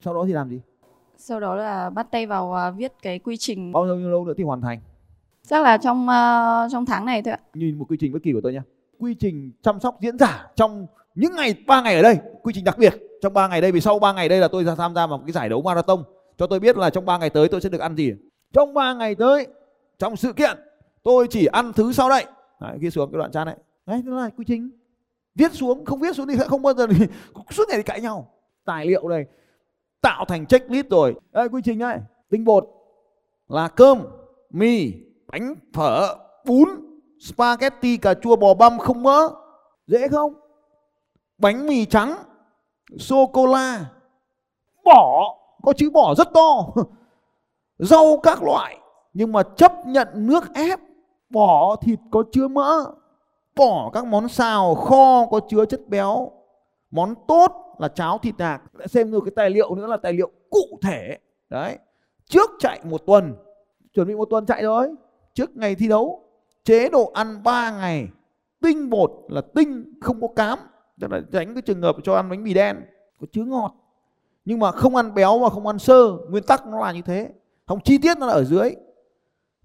Sau 0.05 0.15
đó 0.15 0.25
thì 0.27 0.33
làm 0.33 0.51
gì? 0.51 0.61
Sau 1.17 1.41
đó 1.41 1.55
là 1.55 1.91
bắt 1.91 2.07
tay 2.11 2.27
vào 2.27 2.53
ờ, 2.53 2.71
viết 2.71 2.93
cái 3.03 3.19
quy 3.19 3.37
trình 3.37 3.73
Bao 3.73 3.85
nhiêu 3.85 4.11
lâu 4.11 4.25
nữa 4.25 4.35
thì 4.37 4.45
hoàn 4.45 4.61
thành? 4.61 4.81
chắc 5.47 5.63
là 5.63 5.77
trong 5.77 6.09
ờ, 6.09 6.69
trong 6.73 6.87
tháng 6.87 7.05
này 7.05 7.23
thôi 7.23 7.33
ạ. 7.33 7.41
Nhìn 7.55 7.79
một 7.79 7.85
quy 7.89 7.97
trình 8.01 8.13
bất 8.13 8.23
kỳ 8.23 8.33
của 8.33 8.41
tôi 8.43 8.53
nhé. 8.53 8.61
Quy 8.99 9.15
trình 9.15 9.53
chăm 9.63 9.81
sóc 9.81 9.97
diễn 10.01 10.19
giả 10.19 10.47
trong 10.57 10.87
những 11.15 11.37
ngày 11.37 11.55
3 11.67 11.83
ngày 11.83 11.97
ở 11.97 12.03
đây, 12.03 12.19
quy 12.43 12.53
trình 12.55 12.65
đặc 12.65 12.79
biệt 12.79 12.95
trong 13.23 13.33
3 13.33 13.49
ngày 13.49 13.61
đây 13.61 13.73
vì 13.73 13.81
sau 13.81 13.99
3 13.99 14.13
ngày 14.13 14.29
đây 14.29 14.39
là 14.41 14.49
tôi 14.49 14.65
ra 14.65 14.75
tham 14.75 14.95
gia 14.95 15.07
vào 15.07 15.19
một 15.19 15.25
cái 15.27 15.33
giải 15.33 15.49
đấu 15.49 15.63
marathon 15.63 16.05
cho 16.39 16.47
tôi 16.47 16.61
biết 16.61 16.77
là 16.77 16.91
trong 16.91 17.05
3 17.05 17.19
ngày 17.19 17.31
tới 17.31 17.49
tôi 17.49 17.61
sẽ 17.61 17.69
được 17.69 17.81
ăn 17.81 17.97
gì. 17.97 18.13
Trong 18.53 18.75
3 18.75 18.95
ngày 18.95 19.15
tới 19.15 19.47
trong 19.99 20.17
sự 20.17 20.33
kiện 20.33 20.59
tôi 21.03 21.27
chỉ 21.31 21.47
ăn 21.47 21.73
thứ 21.73 21.93
sau 21.93 22.09
đây. 22.09 22.25
Đấy, 22.61 22.79
ghi 22.81 22.91
xuống 22.91 23.11
cái 23.13 23.19
đoạn 23.19 23.31
trang 23.33 23.47
này. 23.47 23.57
Đấy, 23.87 24.03
đó 24.03 24.17
là 24.17 24.31
quy 24.37 24.45
trình. 24.49 24.71
Viết 25.35 25.53
xuống, 25.53 25.85
không 25.85 26.01
viết 26.01 26.17
xuống 26.17 26.27
thì 26.27 26.37
sẽ 26.39 26.45
không 26.45 26.63
bao 26.63 26.75
giờ 26.75 26.87
thì, 26.87 27.07
suốt 27.51 27.65
ngày 27.69 27.77
đi 27.77 27.83
cãi 27.83 28.01
nhau. 28.01 28.29
Tài 28.65 28.87
liệu 28.87 29.09
này 29.09 29.27
tạo 30.01 30.25
thành 30.25 30.47
checklist 30.47 30.89
rồi. 30.89 31.15
Đây 31.33 31.49
quy 31.49 31.63
trình 31.65 31.79
này, 31.79 32.01
tinh 32.31 32.45
bột 32.45 32.69
là 33.49 33.69
cơm, 33.69 34.03
mì, 34.51 34.93
bánh 35.27 35.55
phở, 35.75 36.17
bún, 36.47 36.69
spaghetti, 37.21 37.97
cà 37.97 38.15
chua 38.15 38.37
bò 38.37 38.55
băm 38.55 38.79
không 38.79 39.03
mỡ. 39.03 39.29
Dễ 39.87 40.09
không? 40.09 40.35
Bánh 41.39 41.67
mì 41.67 41.85
trắng, 41.85 42.17
sô 42.99 43.27
cô 43.27 43.47
la, 43.47 43.87
bỏ, 44.85 45.35
có 45.63 45.73
chữ 45.73 45.91
bỏ 45.91 46.15
rất 46.15 46.29
to. 46.35 46.69
Rau 47.83 48.21
các 48.23 48.43
loại, 48.43 48.79
nhưng 49.15 49.33
mà 49.33 49.43
chấp 49.57 49.73
nhận 49.87 50.09
nước 50.15 50.55
ép, 50.55 50.81
bỏ 51.31 51.77
thịt 51.77 51.99
có 52.11 52.23
chứa 52.33 52.49
mỡ, 52.49 52.85
bỏ 53.57 53.91
các 53.93 54.07
món 54.07 54.29
xào 54.29 54.75
kho 54.75 55.27
có 55.27 55.41
chứa 55.49 55.65
chất 55.65 55.81
béo, 55.89 56.33
món 56.91 57.15
tốt 57.29 57.77
là 57.79 57.89
cháo 57.89 58.19
thịt 58.19 58.35
nạc. 58.39 58.63
Xem 58.87 59.13
được 59.13 59.21
cái 59.25 59.33
tài 59.37 59.51
liệu 59.51 59.75
nữa 59.75 59.87
là 59.87 59.97
tài 59.97 60.13
liệu 60.13 60.31
cụ 60.51 60.79
thể. 60.83 61.19
Đấy. 61.51 61.79
Trước 62.29 62.51
chạy 62.59 62.81
một 62.85 63.07
tuần, 63.07 63.35
chuẩn 63.95 64.09
bị 64.09 64.15
một 64.15 64.29
tuần 64.31 64.47
chạy 64.47 64.63
rồi. 64.63 64.95
Trước 65.35 65.57
ngày 65.57 65.75
thi 65.75 65.89
đấu, 65.89 66.25
chế 66.65 66.89
độ 66.89 67.11
ăn 67.15 67.43
3 67.43 67.71
ngày. 67.71 68.09
Tinh 68.63 68.91
bột 68.91 69.11
là 69.29 69.43
tinh 69.55 69.95
không 70.01 70.21
có 70.21 70.29
cám, 70.37 70.59
tức 71.01 71.13
là 71.13 71.21
tránh 71.33 71.55
cái 71.55 71.63
trường 71.63 71.83
hợp 71.83 71.97
cho 72.03 72.15
ăn 72.15 72.29
bánh 72.31 72.45
mì 72.45 72.55
đen 72.55 72.77
có 73.21 73.27
chứa 73.33 73.45
ngọt. 73.45 73.75
Nhưng 74.45 74.59
mà 74.59 74.73
không 74.73 74.97
ăn 74.97 75.15
béo 75.15 75.39
và 75.39 75.49
không 75.49 75.67
ăn 75.67 75.79
sơ, 75.79 76.13
nguyên 76.31 76.45
tắc 76.45 76.67
nó 76.67 76.81
là 76.81 76.93
như 76.93 77.03
thế. 77.03 77.33
Không 77.67 77.81
chi 77.85 77.99
tiết 77.99 78.19
nó 78.19 78.27
là 78.27 78.33
ở 78.33 78.45
dưới. 78.45 78.75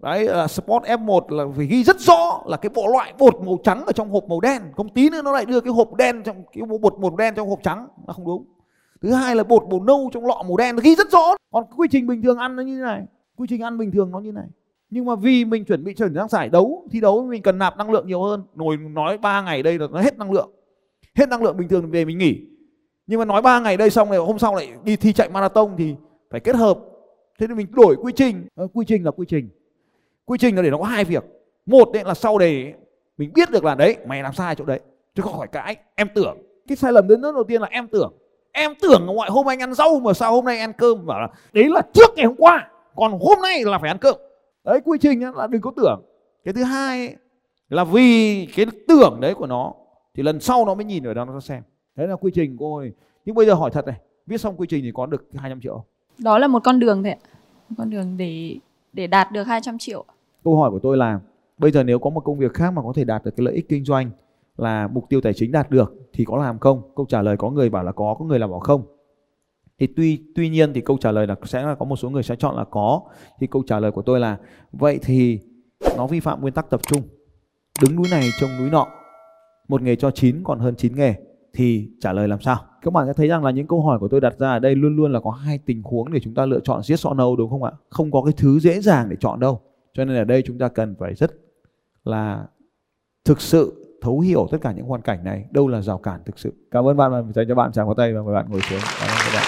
Đấy 0.01 0.23
là 0.23 0.47
Sport 0.47 0.83
F1 0.83 1.29
là 1.29 1.43
phải 1.57 1.65
ghi 1.65 1.83
rất 1.83 1.99
rõ 1.99 2.41
là 2.45 2.57
cái 2.57 2.69
bộ 2.69 2.87
loại 2.87 3.13
bột 3.17 3.41
màu 3.41 3.59
trắng 3.63 3.85
ở 3.85 3.91
trong 3.91 4.09
hộp 4.09 4.23
màu 4.29 4.39
đen. 4.39 4.61
Không 4.75 4.89
tí 4.89 5.09
nữa 5.09 5.21
nó 5.21 5.31
lại 5.31 5.45
đưa 5.45 5.61
cái 5.61 5.73
hộp 5.73 5.93
đen 5.93 6.23
trong 6.23 6.43
cái 6.53 6.63
bột 6.81 6.99
màu 6.99 7.15
đen 7.15 7.33
trong 7.35 7.49
hộp 7.49 7.59
trắng 7.63 7.87
nó 8.07 8.13
không 8.13 8.25
đúng. 8.25 8.45
Thứ 9.01 9.11
hai 9.11 9.35
là 9.35 9.43
bột 9.43 9.63
màu 9.69 9.83
nâu 9.83 10.09
trong 10.13 10.25
lọ 10.25 10.43
màu 10.47 10.57
đen 10.57 10.75
nó 10.75 10.81
ghi 10.83 10.95
rất 10.95 11.11
rõ. 11.11 11.35
Còn 11.51 11.65
quy 11.77 11.87
trình 11.91 12.07
bình 12.07 12.21
thường 12.21 12.37
ăn 12.37 12.55
nó 12.55 12.63
như 12.63 12.77
thế 12.77 12.83
này. 12.83 13.03
Quy 13.35 13.47
trình 13.49 13.61
ăn 13.61 13.77
bình 13.77 13.91
thường 13.91 14.11
nó 14.11 14.19
như 14.19 14.31
thế 14.31 14.35
này. 14.35 14.47
Nhưng 14.89 15.05
mà 15.05 15.15
vì 15.15 15.45
mình 15.45 15.65
chuẩn 15.65 15.83
bị 15.83 15.93
chuẩn 15.93 16.13
sang 16.15 16.27
giải 16.27 16.49
đấu, 16.49 16.87
thi 16.91 17.01
đấu 17.01 17.25
mình 17.25 17.41
cần 17.41 17.57
nạp 17.57 17.77
năng 17.77 17.91
lượng 17.91 18.07
nhiều 18.07 18.23
hơn. 18.23 18.43
Ngồi 18.55 18.77
nói 18.77 19.17
3 19.17 19.41
ngày 19.41 19.63
đây 19.63 19.79
là 19.79 19.87
nó 19.91 20.01
hết 20.01 20.17
năng 20.17 20.31
lượng. 20.31 20.49
Hết 21.15 21.29
năng 21.29 21.43
lượng 21.43 21.57
bình 21.57 21.67
thường 21.67 21.91
về 21.91 22.05
mình 22.05 22.17
nghỉ. 22.17 22.41
Nhưng 23.07 23.19
mà 23.19 23.25
nói 23.25 23.41
3 23.41 23.59
ngày 23.59 23.77
đây 23.77 23.89
xong 23.89 24.09
rồi 24.09 24.25
hôm 24.25 24.39
sau 24.39 24.55
lại 24.55 24.69
đi 24.83 24.95
thi 24.95 25.13
chạy 25.13 25.29
marathon 25.29 25.75
thì 25.77 25.95
phải 26.31 26.39
kết 26.39 26.55
hợp. 26.55 26.79
Thế 27.37 27.47
nên 27.47 27.57
mình 27.57 27.67
đổi 27.71 27.95
quy 28.01 28.13
trình. 28.15 28.47
Ờ, 28.55 28.67
quy 28.73 28.85
trình 28.85 29.03
là 29.03 29.11
quy 29.11 29.25
trình. 29.29 29.49
Quy 30.25 30.37
trình 30.37 30.55
là 30.55 30.61
để 30.61 30.69
nó 30.69 30.77
có 30.77 30.83
hai 30.83 31.03
việc. 31.03 31.23
Một 31.65 31.89
đấy 31.93 32.03
là 32.05 32.13
sau 32.13 32.37
này 32.37 32.73
mình 33.17 33.31
biết 33.33 33.51
được 33.51 33.63
là 33.63 33.75
đấy 33.75 33.97
mày 34.07 34.23
làm 34.23 34.33
sai 34.33 34.55
chỗ 34.55 34.65
đấy. 34.65 34.79
Chứ 35.15 35.21
không 35.21 35.33
khỏi 35.37 35.47
cãi 35.47 35.75
em 35.95 36.07
tưởng. 36.15 36.37
Cái 36.67 36.75
sai 36.75 36.93
lầm 36.93 37.07
lớn 37.07 37.21
nhất 37.21 37.35
đầu 37.35 37.43
tiên 37.43 37.61
là 37.61 37.67
em 37.71 37.87
tưởng. 37.87 38.13
Em 38.51 38.73
tưởng 38.81 39.05
ngoại 39.05 39.29
hôm 39.29 39.49
anh 39.49 39.59
ăn 39.59 39.73
rau 39.73 39.99
mà 39.99 40.13
sao 40.13 40.31
hôm 40.31 40.45
nay 40.45 40.59
ăn 40.59 40.73
cơm 40.73 41.05
bảo 41.05 41.19
là 41.19 41.27
đấy 41.53 41.69
là 41.69 41.81
trước 41.93 42.11
ngày 42.15 42.25
hôm 42.25 42.35
qua 42.37 42.69
còn 42.95 43.11
hôm 43.11 43.41
nay 43.41 43.63
là 43.65 43.77
phải 43.79 43.89
ăn 43.89 43.97
cơm. 43.97 44.15
Đấy 44.63 44.79
quy 44.85 44.97
trình 45.01 45.35
là 45.35 45.47
đừng 45.47 45.61
có 45.61 45.71
tưởng. 45.77 46.01
Cái 46.43 46.53
thứ 46.53 46.63
hai 46.63 47.07
ấy, 47.07 47.15
là 47.69 47.83
vì 47.83 48.45
cái 48.55 48.65
tưởng 48.87 49.17
đấy 49.21 49.33
của 49.33 49.47
nó 49.47 49.73
thì 50.15 50.23
lần 50.23 50.39
sau 50.39 50.65
nó 50.65 50.73
mới 50.73 50.85
nhìn 50.85 51.03
ở 51.03 51.13
đó 51.13 51.25
nó 51.25 51.39
xem. 51.39 51.63
Đấy 51.95 52.07
là 52.07 52.15
quy 52.15 52.31
trình 52.35 52.57
của 52.57 52.65
cô 52.65 52.77
ơi. 52.77 52.91
Nhưng 53.25 53.35
bây 53.35 53.45
giờ 53.45 53.53
hỏi 53.53 53.71
thật 53.73 53.85
này 53.85 53.95
viết 54.27 54.37
xong 54.37 54.55
quy 54.57 54.67
trình 54.69 54.83
thì 54.83 54.91
có 54.93 55.05
được 55.05 55.27
200 55.35 55.61
triệu 55.61 55.73
không? 55.73 55.85
Đó 56.17 56.37
là 56.37 56.47
một 56.47 56.63
con 56.63 56.79
đường 56.79 57.03
thôi 57.03 57.11
ạ. 57.11 57.17
Một 57.69 57.75
con 57.77 57.89
đường 57.89 58.17
để 58.17 58.57
để 58.93 59.07
đạt 59.07 59.31
được 59.31 59.43
200 59.43 59.77
triệu. 59.77 60.05
câu 60.43 60.57
hỏi 60.57 60.71
của 60.71 60.79
tôi 60.79 60.97
là, 60.97 61.19
bây 61.57 61.71
giờ 61.71 61.83
nếu 61.83 61.99
có 61.99 62.09
một 62.09 62.19
công 62.19 62.39
việc 62.39 62.53
khác 62.53 62.71
mà 62.71 62.81
có 62.81 62.93
thể 62.95 63.03
đạt 63.03 63.25
được 63.25 63.31
cái 63.37 63.45
lợi 63.45 63.53
ích 63.53 63.69
kinh 63.69 63.85
doanh 63.85 64.09
là 64.57 64.87
mục 64.87 65.05
tiêu 65.09 65.21
tài 65.21 65.33
chính 65.33 65.51
đạt 65.51 65.69
được 65.69 65.93
thì 66.13 66.25
có 66.25 66.37
làm 66.37 66.59
không? 66.59 66.81
Câu 66.95 67.05
trả 67.09 67.21
lời 67.21 67.37
có 67.37 67.49
người 67.49 67.69
bảo 67.69 67.83
là 67.83 67.91
có 67.91 68.15
có 68.19 68.25
người 68.25 68.39
là 68.39 68.47
bảo 68.47 68.59
không. 68.59 68.81
Thì 69.79 69.87
tuy 69.87 70.23
tuy 70.35 70.49
nhiên 70.49 70.73
thì 70.73 70.81
câu 70.81 70.97
trả 70.97 71.11
lời 71.11 71.27
là 71.27 71.35
sẽ 71.43 71.63
là 71.63 71.75
có 71.75 71.85
một 71.85 71.95
số 71.95 72.09
người 72.09 72.23
sẽ 72.23 72.35
chọn 72.35 72.55
là 72.55 72.63
có. 72.63 73.01
Thì 73.39 73.47
câu 73.47 73.63
trả 73.67 73.79
lời 73.79 73.91
của 73.91 74.01
tôi 74.01 74.19
là, 74.19 74.37
vậy 74.71 74.99
thì 75.03 75.39
nó 75.97 76.07
vi 76.07 76.19
phạm 76.19 76.41
nguyên 76.41 76.53
tắc 76.53 76.69
tập 76.69 76.81
trung. 76.87 77.01
Đứng 77.81 77.95
núi 77.95 78.05
này 78.11 78.29
trông 78.39 78.49
núi 78.59 78.69
nọ, 78.69 78.87
một 79.67 79.81
nghề 79.81 79.95
cho 79.95 80.11
chín 80.11 80.43
còn 80.43 80.59
hơn 80.59 80.75
chín 80.75 80.95
nghề 80.95 81.15
thì 81.57 81.89
trả 81.99 82.13
lời 82.13 82.27
làm 82.27 82.41
sao? 82.41 82.57
Các 82.81 82.93
bạn 82.93 83.07
sẽ 83.07 83.13
thấy 83.13 83.27
rằng 83.27 83.43
là 83.43 83.51
những 83.51 83.67
câu 83.67 83.81
hỏi 83.81 83.99
của 83.99 84.07
tôi 84.07 84.21
đặt 84.21 84.33
ra 84.39 84.51
ở 84.51 84.59
đây 84.59 84.75
luôn 84.75 84.95
luôn 84.95 85.13
là 85.13 85.19
có 85.19 85.31
hai 85.31 85.59
tình 85.65 85.81
huống 85.83 86.11
để 86.11 86.19
chúng 86.23 86.33
ta 86.33 86.45
lựa 86.45 86.59
chọn 86.59 86.81
yes 86.89 87.07
or 87.07 87.17
no 87.17 87.35
đúng 87.37 87.49
không 87.49 87.63
ạ? 87.63 87.71
Không 87.89 88.11
có 88.11 88.21
cái 88.25 88.33
thứ 88.37 88.59
dễ 88.59 88.81
dàng 88.81 89.09
để 89.09 89.15
chọn 89.19 89.39
đâu. 89.39 89.61
Cho 89.93 90.05
nên 90.05 90.17
ở 90.17 90.23
đây 90.23 90.43
chúng 90.45 90.57
ta 90.57 90.67
cần 90.67 90.95
phải 90.99 91.15
rất 91.15 91.31
là 92.03 92.45
thực 93.25 93.41
sự 93.41 93.97
thấu 94.01 94.19
hiểu 94.19 94.47
tất 94.51 94.57
cả 94.61 94.71
những 94.71 94.85
hoàn 94.85 95.01
cảnh 95.01 95.23
này. 95.23 95.45
Đâu 95.51 95.67
là 95.67 95.81
rào 95.81 95.97
cản 95.97 96.19
thực 96.25 96.39
sự? 96.39 96.53
Cảm 96.71 96.87
ơn 96.87 96.97
bạn 96.97 97.11
và 97.11 97.23
dành 97.35 97.47
cho 97.47 97.55
bạn 97.55 97.71
chàng 97.71 97.87
có 97.87 97.93
tay 97.93 98.13
và 98.13 98.21
mời 98.21 98.33
bạn 98.33 98.45
ngồi 98.49 98.61
xuống. 98.61 98.79
Cảm 98.99 99.09
ơn 99.09 99.17
các 99.25 99.31
bạn. 99.33 99.43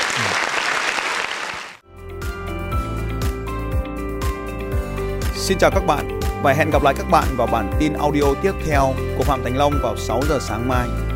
Xin 5.33 5.57
chào 5.57 5.71
các 5.73 5.83
bạn 5.87 6.19
và 6.43 6.53
hẹn 6.53 6.69
gặp 6.71 6.83
lại 6.83 6.93
các 6.97 7.07
bạn 7.11 7.27
vào 7.37 7.47
bản 7.51 7.71
tin 7.79 7.93
audio 7.93 8.23
tiếp 8.41 8.53
theo 8.65 8.83
của 9.17 9.23
Phạm 9.23 9.39
Thành 9.43 9.57
Long 9.57 9.73
vào 9.83 9.97
6 9.97 10.21
giờ 10.29 10.37
sáng 10.41 10.67
mai. 10.67 11.08